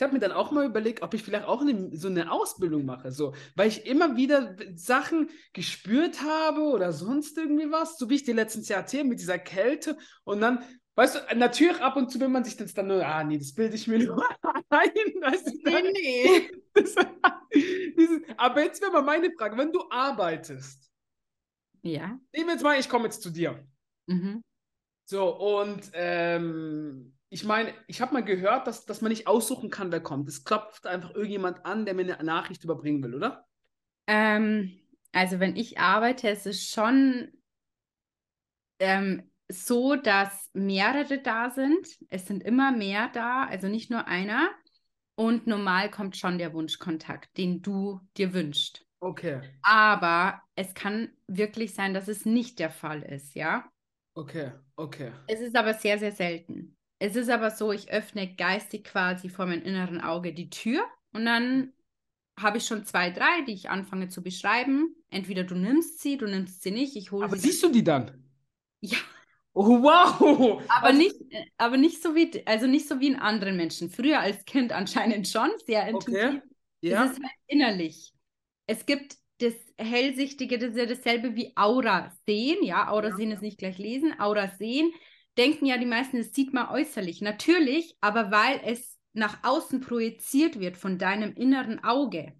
[0.00, 2.86] ich habe mir dann auch mal überlegt, ob ich vielleicht auch eine, so eine Ausbildung
[2.86, 8.14] mache, so, weil ich immer wieder Sachen gespürt habe oder sonst irgendwie was, so wie
[8.14, 10.64] ich dir letztens ja erzählt mit dieser Kälte und dann
[10.96, 13.54] Weißt du, natürlich ab und zu, wenn man sich das dann nur, ah nee, das
[13.54, 14.22] bilde ich mir nur
[14.70, 14.90] ein.
[14.90, 16.50] Weißt du, nee, nee.
[16.74, 16.94] Das,
[17.54, 20.90] dieses, aber jetzt wäre mal meine Frage, wenn du arbeitest.
[21.82, 22.18] Ja.
[22.32, 23.66] Nehmen wir jetzt mal, ich komme jetzt zu dir.
[24.06, 24.42] Mhm.
[25.06, 29.92] So, und ähm, ich meine, ich habe mal gehört, dass, dass man nicht aussuchen kann,
[29.92, 30.28] wer kommt.
[30.28, 33.46] Es klopft einfach irgendjemand an, der mir eine Nachricht überbringen will, oder?
[34.08, 34.80] Ähm,
[35.12, 37.32] also wenn ich arbeite, ist es schon
[38.80, 41.86] ähm, so, dass mehrere da sind.
[42.08, 44.50] Es sind immer mehr da, also nicht nur einer.
[45.14, 48.84] Und normal kommt schon der Wunschkontakt, den du dir wünschst.
[48.98, 49.40] Okay.
[49.62, 53.70] Aber es kann wirklich sein, dass es nicht der Fall ist, ja?
[54.14, 55.12] Okay, okay.
[55.28, 56.76] Es ist aber sehr, sehr selten.
[57.02, 61.24] Es ist aber so, ich öffne geistig quasi vor meinem inneren Auge die Tür und
[61.24, 61.72] dann
[62.38, 64.94] habe ich schon zwei, drei, die ich anfange zu beschreiben.
[65.08, 67.32] Entweder du nimmst sie, du nimmst sie nicht, ich hole sie.
[67.32, 68.22] Aber siehst du die dann?
[68.80, 68.98] Ja.
[69.52, 70.62] Oh, wow!
[70.68, 71.16] Aber also, nicht,
[71.56, 73.90] aber nicht so wie, also nicht so wie in anderen Menschen.
[73.90, 76.22] Früher als Kind anscheinend schon, sehr intensiv.
[76.22, 76.42] Okay.
[76.82, 77.04] Ja.
[77.06, 78.12] Es ist halt innerlich.
[78.66, 82.62] Es gibt das Hellsichtige, das ist ja dasselbe wie Aura sehen.
[82.62, 83.16] Ja, Aura ja.
[83.16, 84.18] sehen ist nicht gleich lesen.
[84.20, 84.92] Aura sehen
[85.36, 87.20] denken ja die meisten, das sieht man äußerlich.
[87.20, 92.34] Natürlich, aber weil es nach außen projiziert wird von deinem inneren Auge.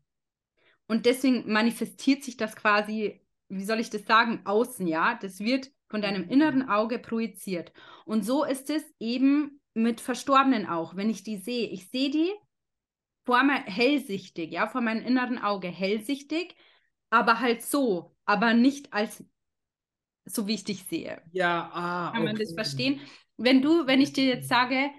[0.86, 5.18] Und deswegen manifestiert sich das quasi, wie soll ich das sagen, außen, ja?
[5.20, 7.72] Das wird von deinem inneren Auge projiziert.
[8.04, 10.96] Und so ist es eben mit Verstorbenen auch.
[10.96, 12.30] Wenn ich die sehe, ich sehe die
[13.24, 16.56] vor mir hellsichtig, ja, vor meinem inneren Auge hellsichtig,
[17.10, 19.24] aber halt so, aber nicht als
[20.24, 21.22] so wie ich dich sehe.
[21.32, 22.44] Ja, ah, Kann man okay.
[22.44, 23.00] das verstehen?
[23.36, 24.90] Wenn du, wenn ich dir jetzt sage,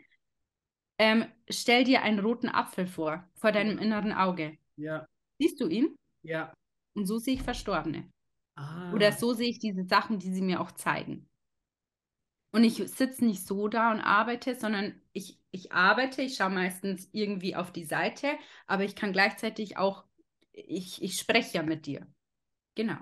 [0.97, 4.57] ähm, stell dir einen roten Apfel vor, vor deinem inneren Auge.
[4.77, 5.07] Ja.
[5.39, 5.95] Siehst du ihn?
[6.23, 6.53] Ja.
[6.93, 8.11] Und so sehe ich Verstorbene.
[8.55, 8.93] Ah.
[8.93, 11.27] Oder so sehe ich diese Sachen, die sie mir auch zeigen.
[12.51, 17.09] Und ich sitze nicht so da und arbeite, sondern ich, ich arbeite, ich schaue meistens
[17.13, 18.27] irgendwie auf die Seite,
[18.67, 20.03] aber ich kann gleichzeitig auch,
[20.51, 22.05] ich, ich spreche ja mit dir.
[22.75, 22.97] Genau.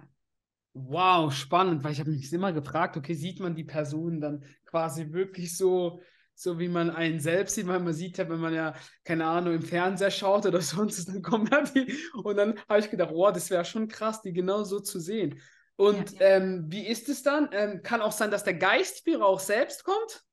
[0.87, 5.11] Wow, spannend, weil ich habe mich immer gefragt, okay, sieht man die Person dann quasi
[5.11, 6.01] wirklich so,
[6.35, 9.55] so wie man einen selbst sieht, weil man sieht ja, wenn man ja, keine Ahnung,
[9.55, 11.93] im Fernseher schaut oder sonst, dann kommen ja die.
[12.13, 15.41] Und dann habe ich gedacht, wow, das wäre schon krass, die genau so zu sehen.
[15.75, 16.21] Und ja.
[16.21, 17.49] ähm, wie ist es dann?
[17.51, 20.23] Ähm, kann auch sein, dass der Geistführer auch selbst kommt?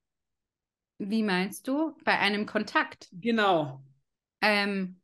[0.98, 1.96] Wie meinst du?
[2.04, 3.08] Bei einem Kontakt?
[3.12, 3.82] Genau.
[4.40, 5.00] Ähm,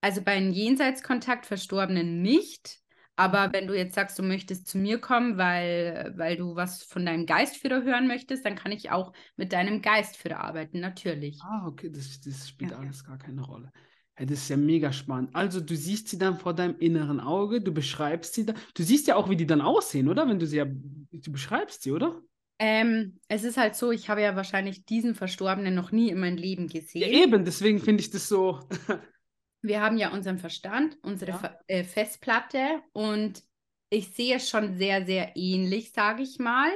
[0.00, 2.79] also bei einem Jenseitskontakt Verstorbenen nicht.
[3.20, 7.04] Aber wenn du jetzt sagst, du möchtest zu mir kommen, weil, weil du was von
[7.04, 11.38] deinem Geistführer hören möchtest, dann kann ich auch mit deinem Geistführer arbeiten, natürlich.
[11.42, 13.70] Ah, okay, das, das spielt ja, alles gar keine Rolle.
[14.18, 15.34] Ja, das ist ja mega spannend.
[15.34, 18.56] Also du siehst sie dann vor deinem inneren Auge, du beschreibst sie dann.
[18.74, 20.26] Du siehst ja auch, wie die dann aussehen, oder?
[20.26, 22.22] Wenn du sie ja, du beschreibst sie, oder?
[22.58, 26.38] Ähm, es ist halt so, ich habe ja wahrscheinlich diesen Verstorbenen noch nie in meinem
[26.38, 27.02] Leben gesehen.
[27.02, 28.60] Ja, eben, deswegen finde ich das so.
[29.62, 31.58] wir haben ja unseren Verstand, unsere ja.
[31.66, 33.42] äh, Festplatte und
[33.90, 36.70] ich sehe es schon sehr, sehr ähnlich, sage ich mal.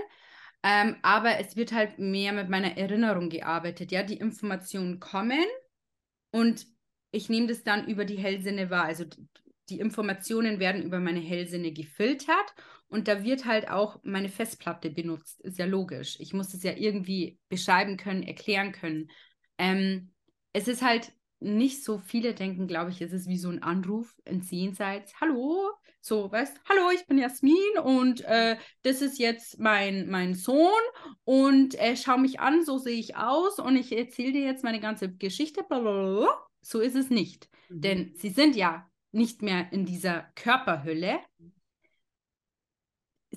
[0.62, 3.92] Ähm, aber es wird halt mehr mit meiner Erinnerung gearbeitet.
[3.92, 5.44] Ja, die Informationen kommen
[6.31, 6.66] und
[7.11, 8.85] ich nehme das dann über die Hellsinne wahr.
[8.85, 9.05] Also
[9.68, 12.55] die Informationen werden über meine Hellsinne gefiltert
[12.88, 15.40] und da wird halt auch meine Festplatte benutzt.
[15.42, 16.16] Ist ja logisch.
[16.18, 19.11] Ich muss es ja irgendwie beschreiben können, erklären können.
[19.59, 20.12] Ähm,
[20.53, 21.12] es ist halt
[21.45, 25.21] nicht so viele denken, glaube ich, es ist wie so ein Anruf ins Jenseits.
[25.21, 30.83] Hallo, so, weißt, hallo, ich bin Jasmin und äh, das ist jetzt mein, mein Sohn
[31.25, 34.81] und äh, schau mich an, so sehe ich aus und ich erzähle dir jetzt meine
[34.81, 35.63] ganze Geschichte.
[35.63, 36.29] Blablabla.
[36.63, 37.81] So ist es nicht, mhm.
[37.81, 41.21] denn sie sind ja nicht mehr in dieser Körperhülle.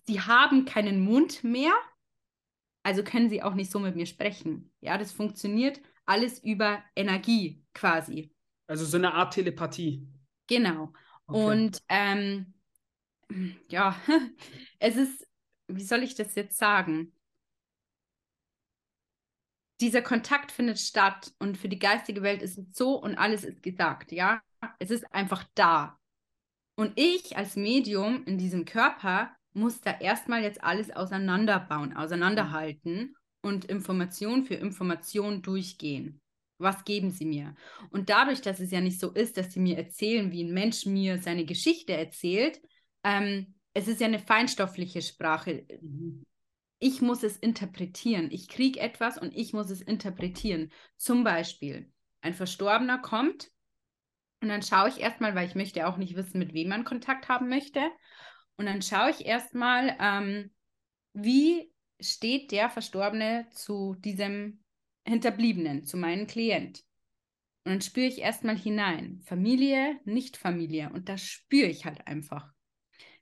[0.06, 1.74] Sie haben keinen Mund mehr,
[2.84, 4.72] also können sie auch nicht so mit mir sprechen.
[4.80, 8.34] Ja, das funktioniert alles über Energie quasi.
[8.68, 10.08] Also so eine Art Telepathie.
[10.48, 10.94] Genau.
[11.28, 11.46] Okay.
[11.46, 12.54] Und ähm,
[13.70, 13.96] ja,
[14.80, 15.28] es ist,
[15.68, 17.14] wie soll ich das jetzt sagen?
[19.80, 23.62] Dieser Kontakt findet statt und für die geistige Welt ist es so und alles ist
[23.62, 24.42] gesagt, ja.
[24.80, 26.00] Es ist einfach da.
[26.76, 33.17] Und ich als Medium in diesem Körper muss da erstmal jetzt alles auseinanderbauen, auseinanderhalten
[33.48, 36.22] und Information für Information durchgehen.
[36.60, 37.56] Was geben sie mir?
[37.92, 40.86] Und dadurch, dass es ja nicht so ist, dass sie mir erzählen, wie ein Mensch
[40.86, 42.60] mir seine Geschichte erzählt,
[43.04, 45.66] ähm, es ist ja eine feinstoffliche Sprache.
[45.82, 46.24] Mhm.
[46.80, 48.30] Ich muss es interpretieren.
[48.32, 50.72] Ich kriege etwas und ich muss es interpretieren.
[50.98, 53.50] Zum Beispiel, ein Verstorbener kommt
[54.42, 57.30] und dann schaue ich erstmal, weil ich möchte auch nicht wissen, mit wem man Kontakt
[57.30, 57.82] haben möchte.
[58.58, 60.52] Und dann schaue ich erstmal, ähm,
[61.14, 64.64] wie steht der Verstorbene zu diesem
[65.06, 66.84] Hinterbliebenen, zu meinem Klient.
[67.64, 69.22] Und dann spüre ich erstmal hinein.
[69.26, 70.90] Familie, nicht Familie.
[70.94, 72.54] Und das spüre ich halt einfach.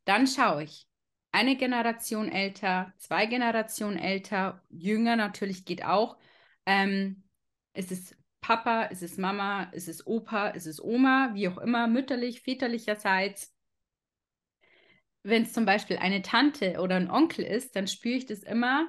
[0.03, 0.87] Dann schaue ich.
[1.31, 6.17] Eine Generation älter, zwei Generationen älter, jünger natürlich geht auch.
[6.65, 7.23] Ähm,
[7.73, 11.87] ist es Papa, ist es Mama, ist es Opa, ist es Oma, wie auch immer,
[11.87, 13.54] mütterlich, väterlicherseits
[15.25, 18.87] wenn es zum Beispiel eine Tante oder ein Onkel ist, dann spüre ich das immer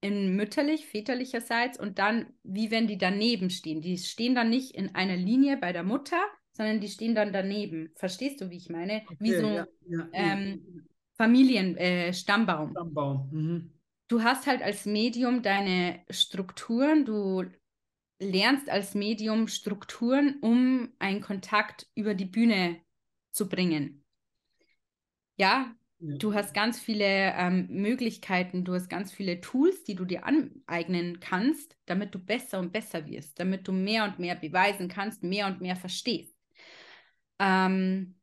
[0.00, 3.80] in mütterlich, väterlicherseits und dann, wie wenn die daneben stehen.
[3.80, 6.20] Die stehen dann nicht in einer Linie bei der Mutter,
[6.52, 7.92] sondern die stehen dann daneben.
[7.94, 9.02] Verstehst du, wie ich meine?
[9.04, 10.86] Okay, wie so ja, ja, ähm.
[11.16, 12.68] Familienstammbaum.
[12.68, 13.28] Äh, Stammbaum.
[13.30, 13.72] Mhm.
[14.08, 17.44] Du hast halt als Medium deine Strukturen, du
[18.18, 22.80] lernst als Medium Strukturen, um einen Kontakt über die Bühne
[23.32, 23.99] zu bringen.
[25.36, 26.16] Ja, ja.
[26.18, 31.20] du hast ganz viele ähm, Möglichkeiten, du hast ganz viele Tools, die du dir aneignen
[31.20, 35.46] kannst, damit du besser und besser wirst, damit du mehr und mehr beweisen kannst, mehr
[35.46, 36.34] und mehr verstehst.
[37.38, 38.16] Ähm,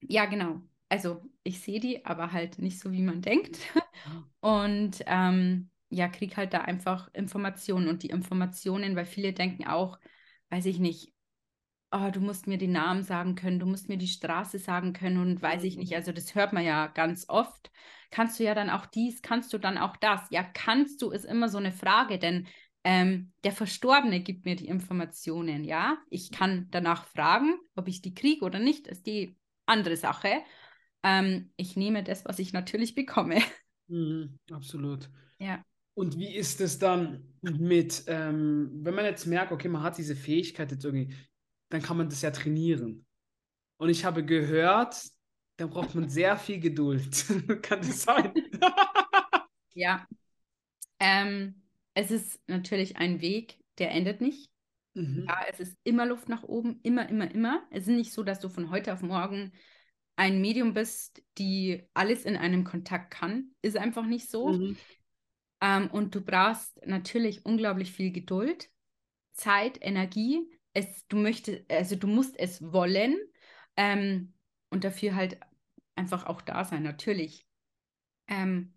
[0.00, 0.62] ja, genau.
[0.88, 3.58] Also ich sehe die, aber halt nicht so, wie man denkt.
[4.40, 9.98] Und ähm, ja, krieg halt da einfach Informationen und die Informationen, weil viele denken auch,
[10.50, 11.12] weiß ich nicht,
[11.92, 15.18] oh, du musst mir den Namen sagen können, du musst mir die Straße sagen können
[15.18, 15.90] und weiß ich nicht.
[15.90, 15.96] Mhm.
[15.96, 17.70] Also das hört man ja ganz oft.
[18.10, 20.22] Kannst du ja dann auch dies, kannst du dann auch das?
[20.30, 22.46] Ja, kannst du ist immer so eine Frage, denn
[22.82, 25.98] ähm, der Verstorbene gibt mir die Informationen, ja.
[26.08, 30.42] Ich kann danach fragen, ob ich die kriege oder nicht, ist die andere Sache.
[31.02, 33.40] Ähm, ich nehme das, was ich natürlich bekomme.
[33.88, 35.08] Mhm, absolut.
[35.42, 35.64] Ja.
[35.94, 40.14] Und wie ist es dann mit, ähm, wenn man jetzt merkt, okay, man hat diese
[40.14, 41.14] Fähigkeit jetzt irgendwie,
[41.70, 43.06] dann kann man das ja trainieren.
[43.78, 45.02] Und ich habe gehört,
[45.56, 47.24] da braucht man sehr viel Geduld.
[47.62, 48.34] kann das sein?
[49.74, 50.06] ja.
[50.98, 51.62] Ähm,
[51.94, 54.50] es ist natürlich ein Weg, der endet nicht.
[54.94, 55.24] Mhm.
[55.28, 57.66] Ja, es ist immer Luft nach oben, immer, immer, immer.
[57.70, 59.52] Es ist nicht so, dass du von heute auf morgen
[60.16, 63.52] ein Medium bist, die alles in einem Kontakt kann.
[63.62, 64.48] Ist einfach nicht so.
[64.48, 64.76] Mhm.
[65.62, 68.70] Ähm, und du brauchst natürlich unglaublich viel Geduld,
[69.32, 73.16] Zeit, Energie, es, du möchtest, also du musst es wollen
[73.76, 74.34] ähm,
[74.70, 75.38] und dafür halt
[75.94, 77.46] einfach auch da sein, natürlich.
[78.28, 78.74] Ähm,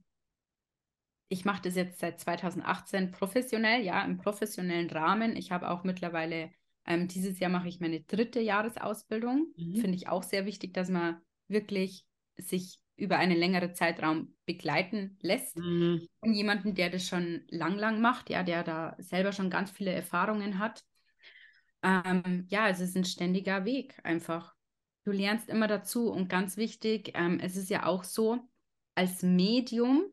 [1.30, 5.36] ich mache das jetzt seit 2018 professionell, ja, im professionellen Rahmen.
[5.36, 6.51] Ich habe auch mittlerweile,
[6.86, 9.47] ähm, dieses Jahr mache ich meine dritte Jahresausbildung.
[9.57, 9.76] Mhm.
[9.78, 12.05] Finde ich auch sehr wichtig, dass man wirklich
[12.38, 15.57] sich über einen längeren Zeitraum begleiten lässt.
[15.57, 16.07] Mhm.
[16.20, 19.91] Und jemanden, der das schon lang, lang macht, ja, der da selber schon ganz viele
[19.91, 20.84] Erfahrungen hat.
[21.84, 24.55] Ähm, ja, es ist ein ständiger Weg einfach.
[25.03, 28.39] Du lernst immer dazu und ganz wichtig, ähm, es ist ja auch so,
[28.95, 30.05] als Medium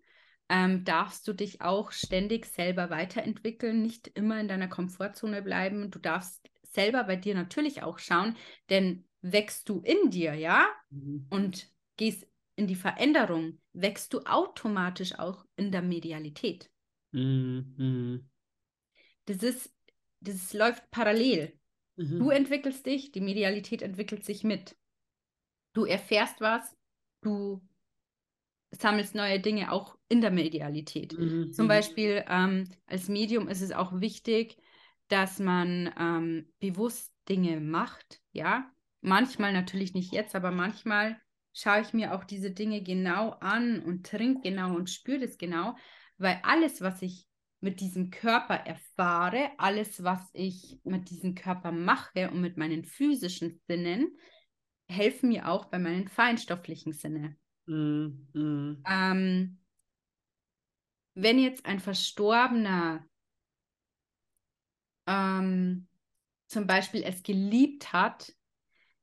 [0.49, 5.93] ähm, darfst du dich auch ständig selber weiterentwickeln, nicht immer in deiner Komfortzone bleiben.
[5.93, 8.37] Du darfst selber bei dir natürlich auch schauen,
[8.69, 11.27] denn wächst du in dir, ja, mhm.
[11.31, 16.69] und gehst in die Veränderung, wächst du automatisch auch in der Medialität.
[17.13, 17.75] Mhm.
[17.77, 18.31] mhm.
[19.27, 19.73] Das ist,
[20.21, 21.60] das läuft parallel.
[22.01, 22.19] Mhm.
[22.19, 24.77] Du entwickelst dich, die Medialität entwickelt sich mit.
[25.73, 26.77] du erfährst was,
[27.21, 27.61] du
[28.73, 31.17] sammelst neue Dinge auch in der Medialität.
[31.17, 31.53] Mhm.
[31.53, 31.69] Zum mhm.
[31.69, 34.57] Beispiel ähm, als Medium ist es auch wichtig,
[35.09, 38.71] dass man ähm, bewusst Dinge macht, ja.
[39.03, 41.21] Manchmal natürlich nicht jetzt, aber manchmal
[41.53, 45.77] schaue ich mir auch diese Dinge genau an und trinke genau und spüre das genau,
[46.19, 47.30] weil alles, was ich
[47.61, 53.61] mit diesem Körper erfahre, alles, was ich mit diesem Körper mache und mit meinen physischen
[53.67, 54.17] Sinnen,
[54.89, 57.37] helfen mir auch bei meinen feinstofflichen Sinne.
[57.67, 58.83] Mm, mm.
[58.89, 59.59] Ähm,
[61.15, 63.07] wenn jetzt ein Verstorbener
[65.07, 65.87] ähm,
[66.47, 68.33] zum Beispiel es geliebt hat,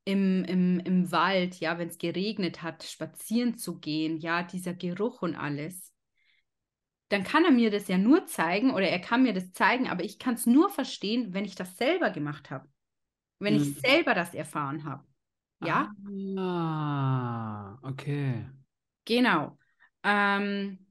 [0.04, 5.20] im, im, im Wald, ja, wenn es geregnet hat, spazieren zu gehen, ja, dieser Geruch
[5.20, 5.92] und alles,
[7.08, 10.04] dann kann er mir das ja nur zeigen oder er kann mir das zeigen, aber
[10.04, 12.68] ich kann es nur verstehen, wenn ich das selber gemacht habe.
[13.38, 13.62] Wenn hm.
[13.62, 15.04] ich selber das erfahren habe.
[15.64, 15.92] Ja?
[16.36, 18.46] Ah, okay.
[19.04, 19.58] Genau.
[20.04, 20.86] Ähm,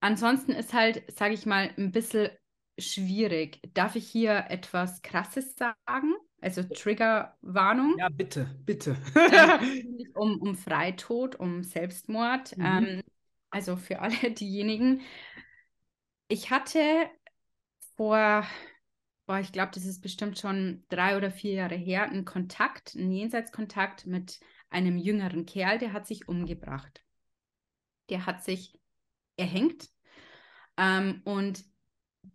[0.00, 2.30] ansonsten ist halt, sage ich mal, ein bisschen
[2.78, 3.60] schwierig.
[3.72, 6.14] Darf ich hier etwas Krasses sagen?
[6.40, 7.96] Also Triggerwarnung.
[7.98, 8.96] Ja, bitte, bitte.
[10.14, 12.56] um, um Freitod, um Selbstmord.
[12.58, 12.64] Mhm.
[12.64, 13.02] Ähm,
[13.54, 15.02] also für alle diejenigen.
[16.26, 16.80] Ich hatte
[17.96, 18.44] vor,
[19.26, 23.12] boah, ich glaube, das ist bestimmt schon drei oder vier Jahre her, einen Kontakt, einen
[23.12, 24.40] Jenseitskontakt mit
[24.70, 27.04] einem jüngeren Kerl, der hat sich umgebracht.
[28.08, 28.80] Der hat sich
[29.36, 29.88] erhängt.
[30.76, 31.64] Ähm, und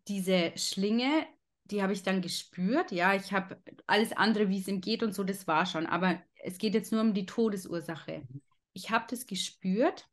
[0.08, 1.28] diese Schlinge,
[1.66, 2.94] die habe ich dann gespürt.
[2.94, 5.86] Ja, ich habe alles andere, wie es ihm geht und so, das war schon.
[5.86, 8.20] Aber es geht jetzt nur um die Todesursache.
[8.30, 8.42] Mhm.
[8.72, 10.08] Ich habe das gespürt,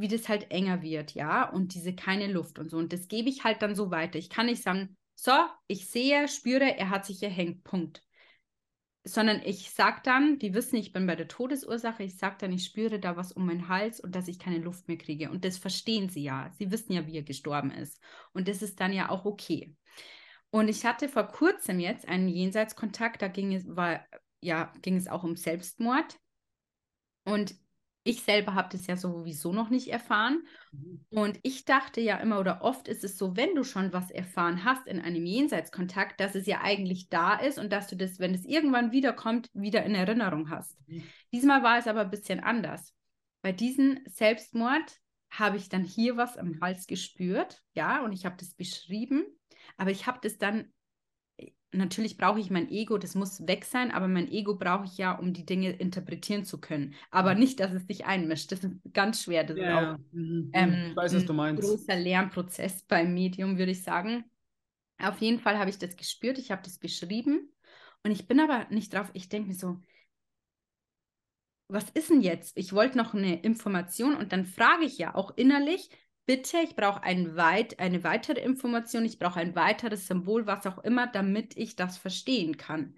[0.00, 2.78] wie das halt enger wird, ja, und diese keine Luft und so.
[2.78, 4.18] Und das gebe ich halt dann so weiter.
[4.18, 5.32] Ich kann nicht sagen, so,
[5.66, 8.02] ich sehe, spüre, er hat sich erhängt, Punkt.
[9.04, 12.64] Sondern ich sage dann, die wissen, ich bin bei der Todesursache, ich sage dann, ich
[12.64, 15.30] spüre da was um meinen Hals und dass ich keine Luft mehr kriege.
[15.30, 16.50] Und das verstehen sie ja.
[16.58, 18.00] Sie wissen ja, wie er gestorben ist.
[18.32, 19.74] Und das ist dann ja auch okay.
[20.50, 24.04] Und ich hatte vor kurzem jetzt einen Jenseitskontakt, da ging es, war,
[24.40, 26.18] ja, ging es auch um Selbstmord.
[27.24, 27.54] Und
[28.02, 30.42] ich selber habe das ja sowieso noch nicht erfahren.
[30.72, 31.04] Mhm.
[31.10, 34.64] Und ich dachte ja immer oder oft ist es so, wenn du schon was erfahren
[34.64, 38.34] hast in einem Jenseitskontakt, dass es ja eigentlich da ist und dass du das, wenn
[38.34, 40.78] es irgendwann wiederkommt, wieder in Erinnerung hast.
[40.88, 41.04] Mhm.
[41.32, 42.94] Diesmal war es aber ein bisschen anders.
[43.42, 44.98] Bei diesem Selbstmord
[45.30, 49.24] habe ich dann hier was am Hals gespürt, ja, und ich habe das beschrieben
[49.76, 50.72] aber ich habe das dann,
[51.72, 55.12] natürlich brauche ich mein Ego, das muss weg sein, aber mein Ego brauche ich ja,
[55.12, 56.94] um die Dinge interpretieren zu können.
[57.10, 58.50] Aber nicht, dass es sich einmischt.
[58.52, 59.44] Das ist ganz schwer.
[59.44, 60.50] Das ja, ist auch mhm, mhm.
[60.52, 61.62] ähm, ich weiß, was du meinst.
[61.62, 64.24] ein großer Lernprozess beim Medium, würde ich sagen.
[64.98, 67.50] Auf jeden Fall habe ich das gespürt, ich habe das beschrieben
[68.02, 69.78] und ich bin aber nicht drauf, ich denke mir so,
[71.68, 72.56] was ist denn jetzt?
[72.56, 75.88] Ich wollte noch eine Information und dann frage ich ja auch innerlich,
[76.30, 80.78] bitte, ich brauche ein weit, eine weitere Information, ich brauche ein weiteres Symbol, was auch
[80.78, 82.94] immer, damit ich das verstehen kann.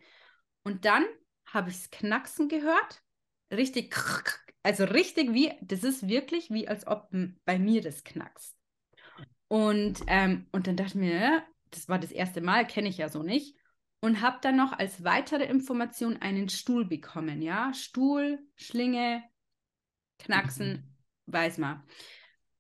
[0.65, 1.07] Und dann
[1.47, 3.03] habe ich es knacksen gehört,
[3.51, 3.97] richtig,
[4.63, 7.09] also richtig wie, das ist wirklich wie, als ob
[7.47, 8.55] bei mir das knackst.
[9.49, 13.09] Und, ähm, und dann dachte ich mir, das war das erste Mal, kenne ich ja
[13.09, 13.57] so nicht.
[14.03, 17.73] Und habe dann noch als weitere Information einen Stuhl bekommen, ja.
[17.73, 19.23] Stuhl, Schlinge,
[20.19, 21.83] Knacksen, weiß man.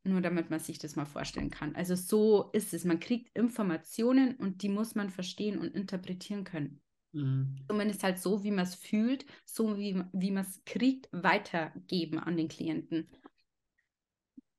[0.04, 1.76] Nur damit man sich das mal vorstellen kann.
[1.76, 2.84] Also so ist es.
[2.84, 6.80] Man kriegt Informationen und die muss man verstehen und interpretieren können.
[7.12, 7.56] Mhm.
[7.68, 12.36] Zumindest halt so, wie man es fühlt, so wie, wie man es kriegt, weitergeben an
[12.36, 13.08] den Klienten.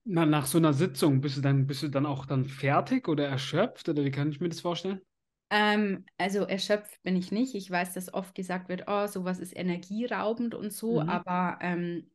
[0.05, 3.27] Na, nach so einer Sitzung bist du dann, bist du dann auch dann fertig oder
[3.27, 3.87] erschöpft?
[3.89, 5.01] Oder wie kann ich mir das vorstellen?
[5.49, 7.55] Ähm, also erschöpft bin ich nicht.
[7.55, 11.09] Ich weiß, dass oft gesagt wird, oh, sowas ist energieraubend und so, mhm.
[11.09, 12.09] aber ähm,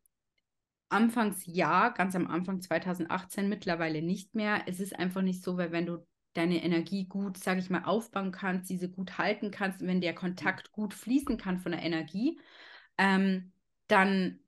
[0.91, 4.63] Anfangs ja, ganz am Anfang 2018, mittlerweile nicht mehr.
[4.67, 8.33] Es ist einfach nicht so, weil wenn du deine Energie gut, sage ich mal, aufbauen
[8.33, 12.41] kannst, diese gut halten kannst, wenn der Kontakt gut fließen kann von der Energie,
[12.97, 13.53] ähm,
[13.87, 14.41] dann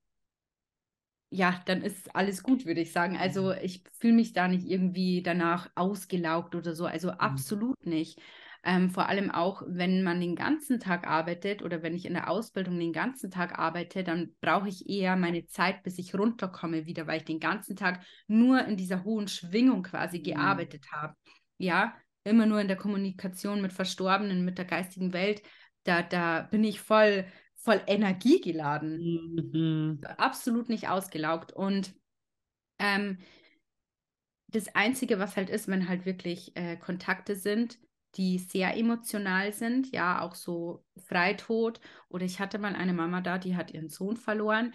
[1.31, 3.17] ja, dann ist alles gut, würde ich sagen.
[3.17, 3.59] Also mhm.
[3.63, 6.87] ich fühle mich da nicht irgendwie danach ausgelaugt oder so.
[6.87, 7.19] Also mhm.
[7.19, 8.21] absolut nicht.
[8.63, 12.31] Ähm, vor allem auch, wenn man den ganzen Tag arbeitet oder wenn ich in der
[12.31, 17.07] Ausbildung den ganzen Tag arbeite, dann brauche ich eher meine Zeit, bis ich runterkomme wieder,
[17.07, 20.25] weil ich den ganzen Tag nur in dieser hohen Schwingung quasi mhm.
[20.25, 21.15] gearbeitet habe.
[21.57, 21.95] Ja,
[22.25, 25.43] immer nur in der Kommunikation mit Verstorbenen, mit der geistigen Welt.
[25.85, 29.51] Da, da bin ich voll, voll energiegeladen.
[29.53, 30.01] Mhm.
[30.19, 31.53] Absolut nicht ausgelaugt.
[31.55, 31.95] Und
[32.79, 33.17] ähm,
[34.49, 37.79] das Einzige, was halt ist, wenn halt wirklich äh, Kontakte sind,
[38.17, 41.81] die sehr emotional sind, ja, auch so Freitod.
[42.09, 44.75] Oder ich hatte mal eine Mama da, die hat ihren Sohn verloren.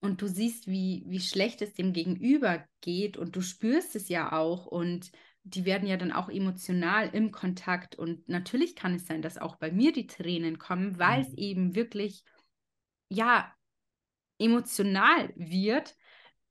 [0.00, 4.32] Und du siehst, wie, wie schlecht es dem Gegenüber geht und du spürst es ja
[4.32, 4.66] auch.
[4.66, 5.10] Und
[5.44, 7.96] die werden ja dann auch emotional im Kontakt.
[7.96, 11.38] Und natürlich kann es sein, dass auch bei mir die Tränen kommen, weil es mhm.
[11.38, 12.24] eben wirklich,
[13.08, 13.54] ja,
[14.38, 15.96] emotional wird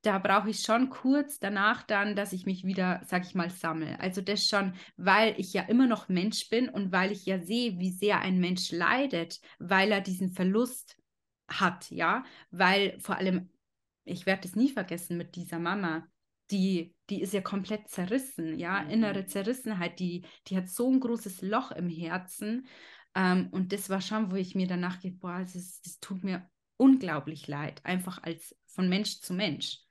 [0.04, 3.98] da brauche ich schon kurz danach dann, dass ich mich wieder, sag ich mal, sammle.
[4.00, 7.78] Also das schon, weil ich ja immer noch Mensch bin und weil ich ja sehe,
[7.78, 10.96] wie sehr ein Mensch leidet, weil er diesen Verlust
[11.48, 13.50] hat, ja, weil vor allem,
[14.04, 16.06] ich werde es nie vergessen mit dieser Mama,
[16.50, 18.90] die, die ist ja komplett zerrissen, ja, mhm.
[18.90, 22.66] innere Zerrissenheit, die, die hat so ein großes Loch im Herzen.
[23.14, 26.48] Ähm, und das war schon, wo ich mir danach gedacht, boah, das, das tut mir
[26.76, 29.83] unglaublich leid, einfach als von Mensch zu Mensch.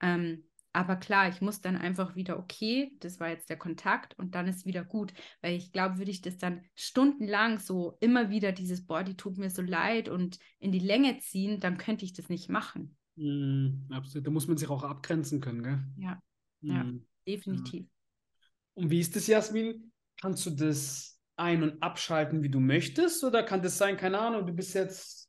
[0.00, 4.34] Ähm, aber klar, ich muss dann einfach wieder, okay, das war jetzt der Kontakt und
[4.34, 5.12] dann ist wieder gut.
[5.40, 9.38] Weil ich glaube, würde ich das dann stundenlang so immer wieder dieses, boah, die tut
[9.38, 12.96] mir so leid und in die Länge ziehen, dann könnte ich das nicht machen.
[13.16, 14.26] Mm, absolut.
[14.26, 15.84] Da muss man sich auch abgrenzen können, gell?
[15.96, 16.22] Ja,
[16.60, 16.70] mm.
[16.70, 16.92] ja,
[17.26, 17.86] definitiv.
[17.86, 18.82] Ja.
[18.82, 19.90] Und wie ist das, Jasmin?
[20.20, 23.24] Kannst du das ein- und abschalten, wie du möchtest?
[23.24, 25.28] Oder kann das sein, keine Ahnung, du bist jetzt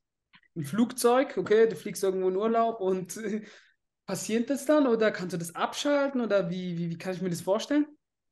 [0.53, 3.17] im Flugzeug, okay, du fliegst irgendwo in Urlaub und
[4.09, 7.29] Passiert das dann oder kannst du das abschalten oder wie, wie, wie kann ich mir
[7.29, 7.85] das vorstellen?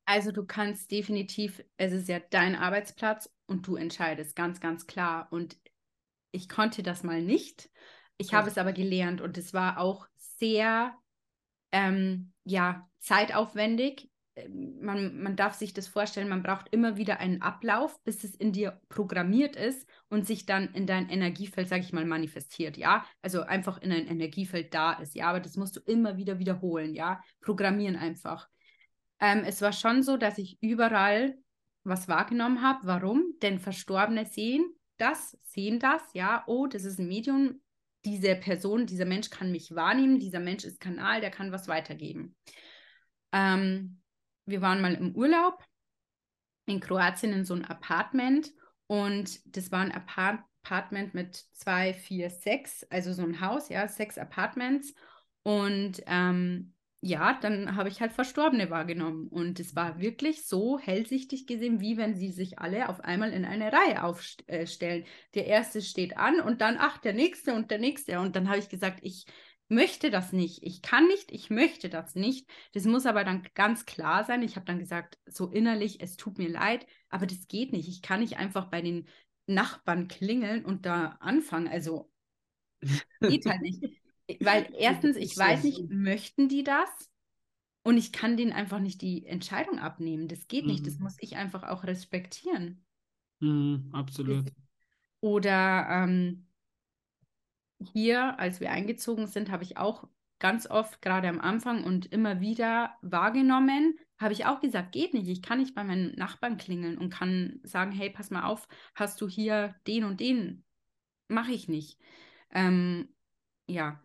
[0.05, 5.27] Also du kannst definitiv, es ist ja dein Arbeitsplatz und du entscheidest ganz, ganz klar.
[5.29, 5.55] Und
[6.31, 7.69] ich konnte das mal nicht.
[8.17, 8.39] Ich ja.
[8.39, 10.95] habe es aber gelernt und es war auch sehr,
[11.71, 14.09] ähm, ja, zeitaufwendig.
[14.49, 18.51] Man, man darf sich das vorstellen, man braucht immer wieder einen Ablauf, bis es in
[18.51, 23.05] dir programmiert ist und sich dann in dein Energiefeld, sage ich mal, manifestiert, ja.
[23.21, 25.29] Also einfach in ein Energiefeld da ist, ja.
[25.29, 27.21] Aber das musst du immer wieder wiederholen, ja.
[27.41, 28.47] Programmieren einfach.
[29.19, 31.35] Ähm, es war schon so, dass ich überall
[31.83, 32.85] was wahrgenommen habe.
[32.85, 33.33] Warum?
[33.41, 36.43] Denn Verstorbene sehen das, sehen das, ja.
[36.47, 37.61] Oh, das ist ein Medium.
[38.05, 40.19] Diese Person, dieser Mensch kann mich wahrnehmen.
[40.19, 42.35] Dieser Mensch ist Kanal, der kann was weitergeben.
[43.31, 44.01] Ähm,
[44.47, 45.63] wir waren mal im Urlaub
[46.65, 48.53] in Kroatien in so einem Apartment
[48.87, 53.87] und das war ein Apart Apartment mit zwei, vier, sechs, also so ein Haus, ja,
[53.87, 54.93] sechs Apartments.
[55.43, 59.27] Und ähm, ja, dann habe ich halt Verstorbene wahrgenommen.
[59.29, 63.45] Und es war wirklich so hellsichtig gesehen, wie wenn sie sich alle auf einmal in
[63.45, 65.05] eine Reihe aufstellen.
[65.35, 68.19] Der erste steht an und dann, ach, der nächste und der nächste.
[68.19, 69.25] Und dann habe ich gesagt, ich
[69.69, 70.63] möchte das nicht.
[70.63, 72.49] Ich kann nicht, ich möchte das nicht.
[72.73, 74.43] Das muss aber dann ganz klar sein.
[74.43, 77.87] Ich habe dann gesagt, so innerlich, es tut mir leid, aber das geht nicht.
[77.89, 79.07] Ich kann nicht einfach bei den
[79.45, 81.67] Nachbarn klingeln und da anfangen.
[81.67, 82.11] Also
[83.21, 83.83] geht halt nicht.
[84.41, 86.89] Weil erstens, ich weiß nicht, möchten die das?
[87.83, 90.27] Und ich kann denen einfach nicht die Entscheidung abnehmen.
[90.27, 90.71] Das geht mhm.
[90.71, 90.85] nicht.
[90.85, 91.03] Das mhm.
[91.03, 92.83] muss ich einfach auch respektieren.
[93.39, 94.51] Mhm, absolut.
[95.21, 96.46] Oder ähm,
[97.79, 100.07] hier, als wir eingezogen sind, habe ich auch
[100.39, 105.27] ganz oft, gerade am Anfang und immer wieder wahrgenommen, habe ich auch gesagt, geht nicht.
[105.27, 109.21] Ich kann nicht bei meinen Nachbarn klingeln und kann sagen, hey, pass mal auf, hast
[109.21, 110.63] du hier den und den?
[111.27, 111.99] Mache ich nicht.
[112.51, 113.09] Ähm,
[113.67, 114.01] ja.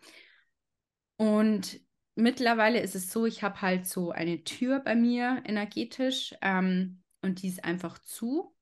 [1.17, 1.81] Und
[2.15, 7.43] mittlerweile ist es so, ich habe halt so eine Tür bei mir energetisch ähm, und
[7.43, 8.55] die ist einfach zu.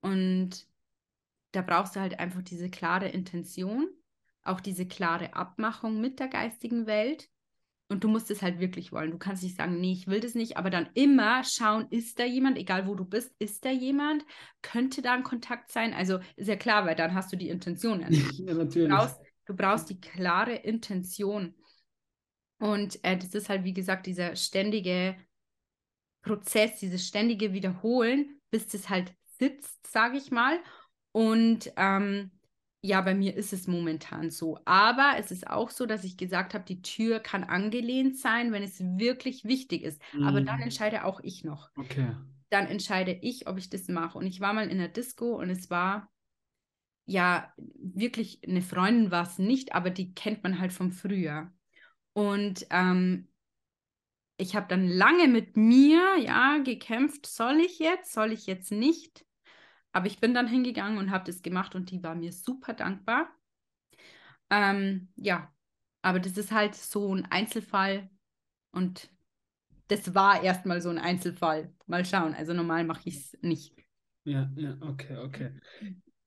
[0.00, 0.66] Und
[1.52, 3.88] da brauchst du halt einfach diese klare Intention
[4.44, 7.28] auch diese klare Abmachung mit der geistigen Welt.
[7.88, 9.10] Und du musst es halt wirklich wollen.
[9.10, 12.24] Du kannst nicht sagen, nee, ich will das nicht, aber dann immer schauen, ist da
[12.24, 14.24] jemand, egal wo du bist, ist da jemand?
[14.62, 15.92] Könnte da ein Kontakt sein?
[15.92, 18.08] Also ist ja klar, weil dann hast du die Intention ja
[18.54, 18.88] natürlich.
[18.88, 21.54] Du brauchst, du brauchst die klare Intention.
[22.58, 25.16] Und äh, das ist halt, wie gesagt, dieser ständige
[26.22, 30.58] Prozess, dieses ständige Wiederholen, bis das halt sitzt, sage ich mal.
[31.10, 32.30] Und ähm,
[32.84, 34.58] ja, bei mir ist es momentan so.
[34.64, 38.64] Aber es ist auch so, dass ich gesagt habe, die Tür kann angelehnt sein, wenn
[38.64, 40.02] es wirklich wichtig ist.
[40.12, 40.24] Mm.
[40.24, 40.64] Aber dann mhm.
[40.64, 41.70] entscheide auch ich noch.
[41.76, 42.16] Okay.
[42.50, 44.18] Dann entscheide ich, ob ich das mache.
[44.18, 46.10] Und ich war mal in der Disco und es war
[47.06, 51.52] ja wirklich eine Freundin war es nicht, aber die kennt man halt vom Frühjahr.
[52.14, 53.28] Und ähm,
[54.38, 59.24] ich habe dann lange mit mir ja gekämpft, soll ich jetzt, soll ich jetzt nicht?
[59.92, 63.28] Aber ich bin dann hingegangen und habe das gemacht und die war mir super dankbar.
[64.50, 65.52] Ähm, ja,
[66.02, 68.10] aber das ist halt so ein Einzelfall
[68.72, 69.10] und
[69.88, 71.72] das war erstmal so ein Einzelfall.
[71.86, 72.34] Mal schauen.
[72.34, 73.74] Also normal mache ich es nicht.
[74.24, 75.50] Ja, ja, okay, okay.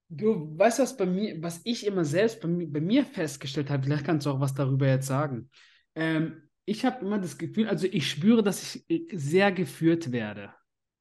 [0.09, 3.83] Du weißt was bei mir, was ich immer selbst bei mir, bei mir festgestellt habe,
[3.83, 5.49] vielleicht kannst du auch was darüber jetzt sagen.
[5.95, 10.53] Ähm, ich habe immer das Gefühl, also ich spüre, dass ich sehr geführt werde.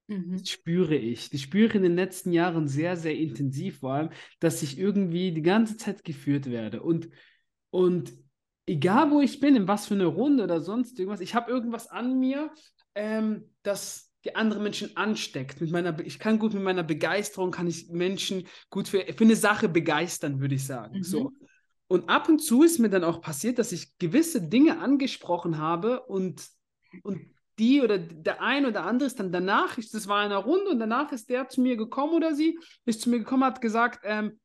[0.07, 0.39] Mhm.
[0.39, 1.31] Das spüre ich.
[1.31, 5.43] Die spüre in den letzten Jahren sehr, sehr intensiv, vor allem, dass ich irgendwie die
[5.43, 6.83] ganze Zeit geführt werde.
[6.83, 7.09] Und,
[7.71, 8.13] und
[8.67, 11.89] egal wo ich bin, in was für eine Runde oder sonst irgendwas, ich habe irgendwas
[11.89, 12.53] an mir,
[12.95, 15.61] ähm, das die andere Menschen ansteckt.
[15.61, 19.37] Mit meiner, ich kann gut mit meiner Begeisterung, kann ich Menschen gut für, für eine
[19.37, 20.99] Sache begeistern, würde ich sagen.
[20.99, 21.03] Mhm.
[21.03, 21.33] So.
[21.89, 26.01] Und ab und zu ist mir dann auch passiert, dass ich gewisse Dinge angesprochen habe
[26.07, 26.47] und,
[27.03, 27.21] und
[27.59, 30.71] die oder der ein oder andere ist dann danach, ich, das war in einer Runde
[30.71, 34.01] und danach ist der zu mir gekommen oder sie ist zu mir gekommen, hat gesagt,
[34.05, 34.39] ähm,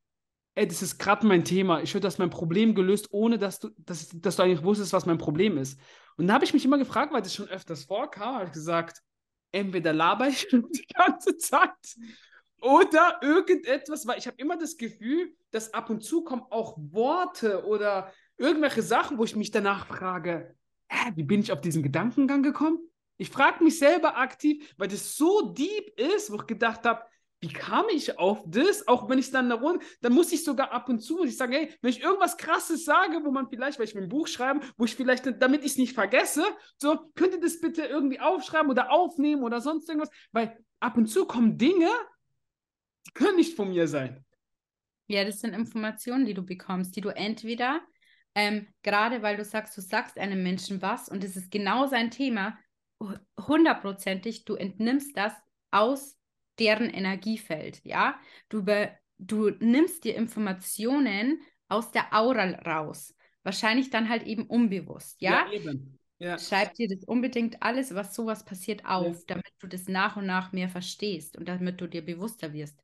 [0.55, 3.70] ey, das ist gerade mein Thema, ich würde das mein Problem gelöst, ohne dass du,
[3.78, 5.80] dass, dass du eigentlich wusstest, was mein Problem ist.
[6.18, 9.01] Und da habe ich mich immer gefragt, weil das schon öfters vorkam, habe gesagt,
[9.51, 11.70] entweder laber ich die ganze Zeit
[12.62, 17.66] oder irgendetwas, weil ich habe immer das Gefühl, dass ab und zu kommen auch Worte
[17.66, 20.55] oder irgendwelche Sachen, wo ich mich danach frage,
[20.89, 22.80] äh, wie bin ich auf diesen Gedankengang gekommen?
[23.20, 27.03] Ich frage mich selber aktiv, weil das so deep ist, wo ich gedacht habe,
[27.41, 28.88] wie kam ich auf das?
[28.88, 31.38] Auch wenn ich dann da runter, dann muss ich sogar ab und zu, muss ich
[31.38, 34.28] sagen, hey, wenn ich irgendwas krasses sage, wo man vielleicht, weil ich mir ein Buch
[34.28, 36.43] schreibe, wo ich vielleicht, damit ich es nicht vergesse,
[36.78, 41.07] so, könnt ihr das bitte irgendwie aufschreiben oder aufnehmen oder sonst irgendwas, weil ab und
[41.07, 41.89] zu kommen Dinge,
[43.07, 44.26] die können nicht von mir sein.
[45.07, 47.82] Ja, das sind Informationen, die du bekommst, die du entweder,
[48.36, 52.11] ähm, gerade weil du sagst, du sagst einem Menschen was und es ist genau sein
[52.11, 52.57] Thema,
[53.39, 55.34] hundertprozentig, du entnimmst das
[55.72, 56.18] aus
[56.58, 58.20] deren Energiefeld, ja.
[58.50, 63.16] Du, über, du nimmst dir Informationen aus der Aura raus.
[63.43, 65.45] Wahrscheinlich dann halt eben unbewusst, ja?
[65.45, 66.00] Ja, eben.
[66.18, 66.38] Ja.
[66.38, 69.24] Schreib dir das unbedingt alles, was sowas passiert, auf, ja.
[69.28, 72.82] damit du das nach und nach mehr verstehst und damit du dir bewusster wirst.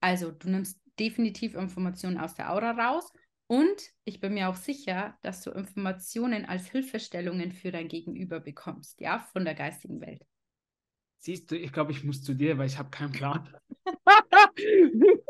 [0.00, 3.12] Also, du nimmst definitiv Informationen aus der Aura raus
[3.46, 9.00] und ich bin mir auch sicher, dass du Informationen als Hilfestellungen für dein Gegenüber bekommst,
[9.00, 10.24] ja, von der geistigen Welt.
[11.18, 13.48] Siehst du, ich glaube, ich muss zu dir, weil ich habe keinen Plan.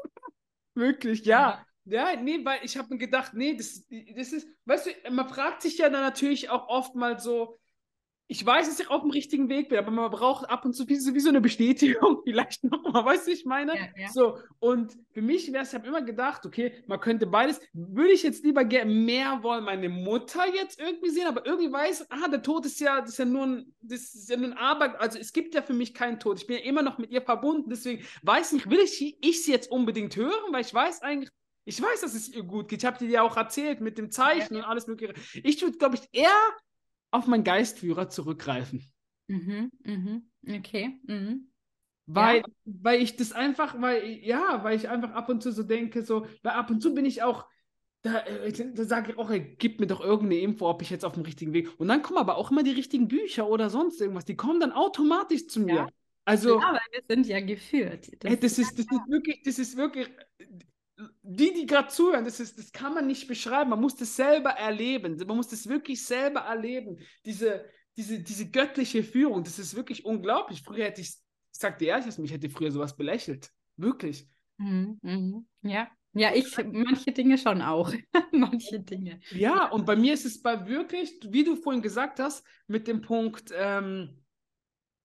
[0.74, 1.64] Wirklich, ja.
[1.86, 3.86] Ja, nee, weil ich habe mir gedacht, nee, das,
[4.16, 7.60] das ist, weißt du, man fragt sich ja dann natürlich auch oft mal so,
[8.26, 10.88] ich weiß, dass ich auf dem richtigen Weg bin, aber man braucht ab und zu
[10.88, 13.76] wie, wie so eine Bestätigung, vielleicht nochmal, weißt du, ich meine?
[13.76, 14.08] Ja, ja.
[14.08, 18.12] So, und für mich wäre es, ich habe immer gedacht, okay, man könnte beides, würde
[18.12, 22.42] ich jetzt lieber mehr wollen, meine Mutter jetzt irgendwie sehen, aber irgendwie weiß, ah, der
[22.42, 25.18] Tod ist ja, das ist ja nur ein, das ist ja nur ein Arbeit, also
[25.18, 27.68] es gibt ja für mich keinen Tod, ich bin ja immer noch mit ihr verbunden,
[27.68, 31.30] deswegen weiß nicht, will ich, ich sie jetzt unbedingt hören, weil ich weiß eigentlich,
[31.66, 32.82] ich weiß, dass es ihr gut geht.
[32.82, 34.60] Ich habe dir ja auch erzählt mit dem Zeichen ja.
[34.60, 35.14] und alles mögliche.
[35.42, 36.28] Ich würde, glaube ich, eher
[37.14, 38.90] auf meinen Geistführer zurückgreifen.
[39.28, 41.00] Mhm, mhm, okay.
[41.06, 41.50] Mhm.
[42.06, 42.44] Weil, ja.
[42.64, 46.26] weil ich das einfach, weil, ja, weil ich einfach ab und zu so denke, so,
[46.42, 47.46] weil ab und zu bin ich auch,
[48.02, 51.04] da, äh, da sage ich auch, ey, gib mir doch irgendeine Info, ob ich jetzt
[51.04, 51.68] auf dem richtigen Weg.
[51.80, 54.72] Und dann kommen aber auch immer die richtigen Bücher oder sonst irgendwas, die kommen dann
[54.72, 55.74] automatisch zu mir.
[55.74, 55.86] Ja.
[56.26, 58.10] Also, ja, weil wir sind ja geführt.
[58.20, 60.10] Das, ey, das, ist, das ist wirklich, das ist wirklich,
[61.22, 63.70] die, die gerade zuhören, das, ist, das kann man nicht beschreiben.
[63.70, 65.16] Man muss das selber erleben.
[65.26, 66.98] Man muss das wirklich selber erleben.
[67.24, 67.64] Diese,
[67.96, 70.62] diese, diese göttliche Führung, das ist wirklich unglaublich.
[70.62, 73.50] Früher hätte ich, ich sag dir ehrlich, ich hätte früher sowas belächelt.
[73.76, 74.28] Wirklich.
[74.58, 75.46] Mhm, mhm.
[75.62, 75.88] Ja.
[76.16, 77.92] Ja, ich manche Dinge schon auch.
[78.30, 79.18] manche Dinge.
[79.32, 83.00] Ja, und bei mir ist es bei wirklich, wie du vorhin gesagt hast, mit dem
[83.00, 84.23] Punkt, ähm,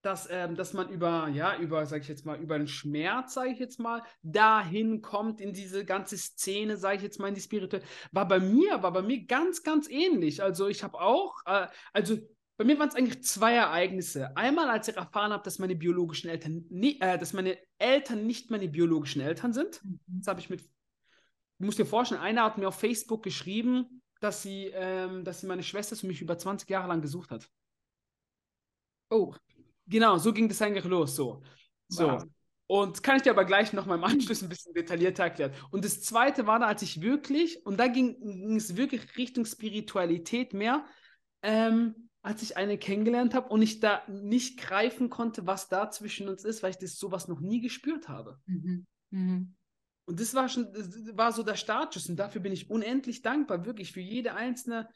[0.01, 3.49] dass, ähm, dass man über, ja, über, sag ich jetzt mal, über den Schmerz, sage
[3.49, 7.41] ich jetzt mal, dahin kommt in diese ganze Szene, sage ich jetzt mal, in die
[7.41, 10.41] spirituelle, war bei mir, war bei mir ganz, ganz ähnlich.
[10.41, 12.17] Also ich habe auch, äh, also
[12.57, 14.35] bei mir waren es eigentlich zwei Ereignisse.
[14.35, 18.51] Einmal, als ich erfahren habe, dass meine biologischen Eltern, nie, äh, dass meine Eltern nicht
[18.51, 19.83] meine biologischen Eltern sind.
[19.83, 19.99] Mhm.
[20.07, 24.41] Das habe ich mit, du musst dir vorstellen, einer hat mir auf Facebook geschrieben, dass
[24.41, 27.49] sie, ähm, dass sie meine Schwester für mich über 20 Jahre lang gesucht hat.
[29.09, 29.33] Oh.
[29.89, 31.15] Genau, so ging das eigentlich los.
[31.15, 31.43] So.
[31.87, 32.07] so.
[32.07, 32.23] Wow.
[32.67, 35.53] Und kann ich dir aber gleich noch mal im Anschluss ein bisschen detaillierter erklären.
[35.71, 39.45] Und das zweite war da, als ich wirklich, und da ging, ging es wirklich Richtung
[39.45, 40.85] Spiritualität mehr,
[41.41, 46.29] ähm, als ich eine kennengelernt habe und ich da nicht greifen konnte, was da zwischen
[46.29, 48.39] uns ist, weil ich das sowas noch nie gespürt habe.
[48.45, 48.85] Mhm.
[49.09, 49.55] Mhm.
[50.05, 53.65] Und das war schon, das war so der Startschuss und dafür bin ich unendlich dankbar,
[53.65, 54.89] wirklich für jede einzelne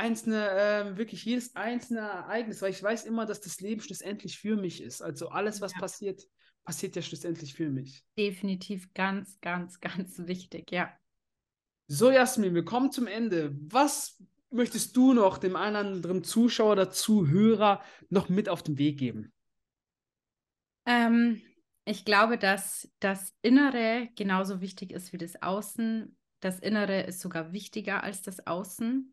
[0.00, 4.56] einzelne, äh, wirklich jedes einzelne Ereignis, weil ich weiß immer, dass das Leben schlussendlich für
[4.56, 5.02] mich ist.
[5.02, 5.78] Also alles, was ja.
[5.78, 6.22] passiert,
[6.64, 8.04] passiert ja schlussendlich für mich.
[8.16, 10.90] Definitiv ganz, ganz, ganz wichtig, ja.
[11.86, 13.54] So, Jasmin, wir kommen zum Ende.
[13.68, 18.78] Was möchtest du noch dem einen oder anderen Zuschauer oder Zuhörer noch mit auf den
[18.78, 19.32] Weg geben?
[20.86, 21.42] Ähm,
[21.84, 26.16] ich glaube, dass das Innere genauso wichtig ist wie das Außen.
[26.40, 29.12] Das Innere ist sogar wichtiger als das Außen.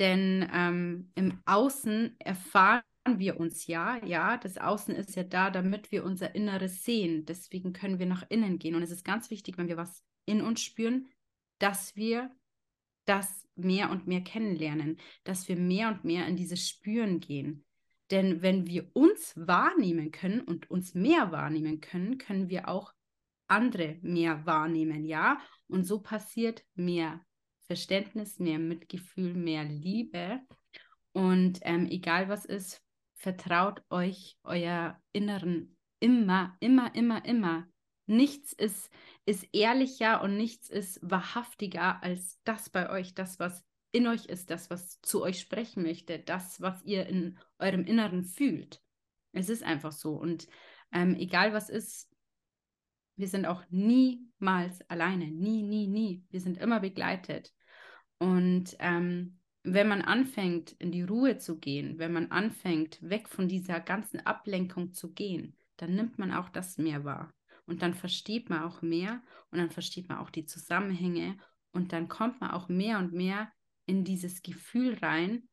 [0.00, 5.92] Denn ähm, im Außen erfahren wir uns ja, ja, das Außen ist ja da, damit
[5.92, 7.26] wir unser Inneres sehen.
[7.26, 8.74] Deswegen können wir nach innen gehen.
[8.74, 11.06] Und es ist ganz wichtig, wenn wir was in uns spüren,
[11.58, 12.34] dass wir
[13.04, 17.64] das mehr und mehr kennenlernen, dass wir mehr und mehr in dieses Spüren gehen.
[18.10, 22.94] Denn wenn wir uns wahrnehmen können und uns mehr wahrnehmen können, können wir auch
[23.48, 25.40] andere mehr wahrnehmen, ja?
[25.68, 27.24] Und so passiert mehr
[27.70, 30.40] Verständnis, mehr Mitgefühl, mehr Liebe.
[31.12, 32.82] Und ähm, egal was ist,
[33.14, 37.68] vertraut euch euer Inneren immer, immer, immer, immer.
[38.06, 38.90] Nichts ist,
[39.24, 44.50] ist ehrlicher und nichts ist wahrhaftiger als das bei euch, das, was in euch ist,
[44.50, 48.82] das, was zu euch sprechen möchte, das, was ihr in eurem Inneren fühlt.
[49.30, 50.16] Es ist einfach so.
[50.16, 50.48] Und
[50.90, 52.10] ähm, egal was ist,
[53.14, 55.30] wir sind auch niemals alleine.
[55.30, 56.24] Nie, nie, nie.
[56.30, 57.54] Wir sind immer begleitet.
[58.20, 63.48] Und ähm, wenn man anfängt, in die Ruhe zu gehen, wenn man anfängt, weg von
[63.48, 67.30] dieser ganzen Ablenkung zu gehen, dann nimmt man auch das mehr wahr.
[67.66, 71.38] Und dann versteht man auch mehr und dann versteht man auch die Zusammenhänge
[71.72, 73.50] und dann kommt man auch mehr und mehr
[73.86, 75.48] in dieses Gefühl rein,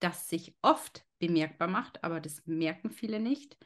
[0.00, 3.56] das sich oft bemerkbar macht, aber das merken viele nicht,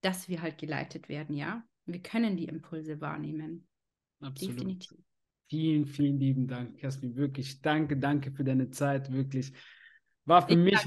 [0.00, 1.64] dass wir halt geleitet werden, ja.
[1.86, 3.68] Wir können die Impulse wahrnehmen.
[4.20, 4.56] Absolut.
[4.56, 4.98] Definitiv.
[5.48, 7.14] Vielen, vielen lieben Dank, Jasmin.
[7.14, 9.12] Wirklich, danke, danke für deine Zeit.
[9.12, 9.52] Wirklich.
[10.24, 10.78] War für ich mich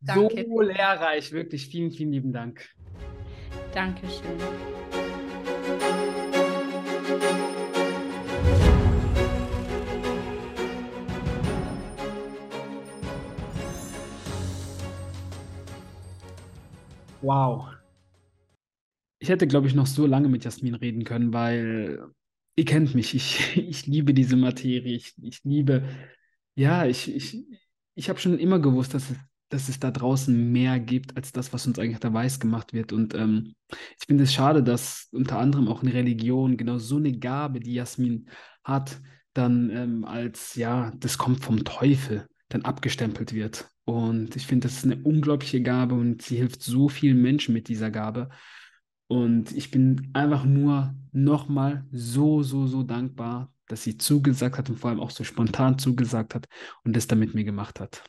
[0.00, 0.46] danke.
[0.48, 1.32] so lehrreich.
[1.32, 2.66] Wirklich, vielen, vielen lieben Dank.
[3.74, 4.24] Dankeschön.
[17.20, 17.68] Wow.
[19.18, 22.14] Ich hätte, glaube ich, noch so lange mit Jasmin reden können, weil
[22.56, 25.84] ihr kennt mich, ich, ich liebe diese Materie, ich, ich liebe,
[26.54, 27.44] ja, ich, ich,
[27.94, 29.16] ich habe schon immer gewusst, dass es,
[29.48, 32.92] dass es da draußen mehr gibt, als das, was uns eigentlich da weiß gemacht wird.
[32.92, 37.16] Und ähm, ich finde es schade, dass unter anderem auch eine Religion genau so eine
[37.16, 38.28] Gabe, die Jasmin
[38.64, 39.00] hat,
[39.34, 43.68] dann ähm, als, ja, das kommt vom Teufel, dann abgestempelt wird.
[43.84, 47.68] Und ich finde, das ist eine unglaubliche Gabe und sie hilft so vielen Menschen mit
[47.68, 48.30] dieser Gabe.
[49.08, 54.78] Und ich bin einfach nur nochmal so, so, so dankbar, dass sie zugesagt hat und
[54.78, 56.46] vor allem auch so spontan zugesagt hat
[56.84, 58.04] und das dann mit mir gemacht hat.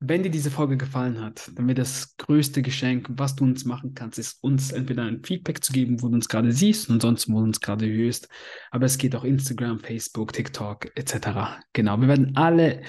[0.00, 3.94] Wenn dir diese Folge gefallen hat, dann wäre das größte Geschenk, was du uns machen
[3.94, 7.30] kannst, ist uns entweder ein Feedback zu geben, wo du uns gerade siehst und sonst,
[7.30, 8.28] wo du uns gerade hörst.
[8.70, 11.62] Aber es geht auch Instagram, Facebook, TikTok etc.
[11.72, 12.82] Genau, wir werden alle,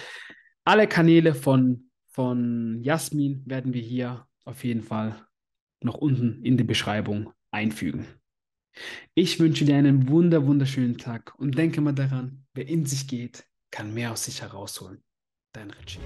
[0.66, 5.26] alle Kanäle von, von Jasmin werden wir hier auf jeden Fall
[5.82, 8.06] noch unten in die Beschreibung einfügen.
[9.14, 13.46] Ich wünsche dir einen wunder, wunderschönen Tag und denke mal daran, wer in sich geht,
[13.72, 15.04] kann mehr aus sich herausholen.
[15.54, 16.00] Dein Richie.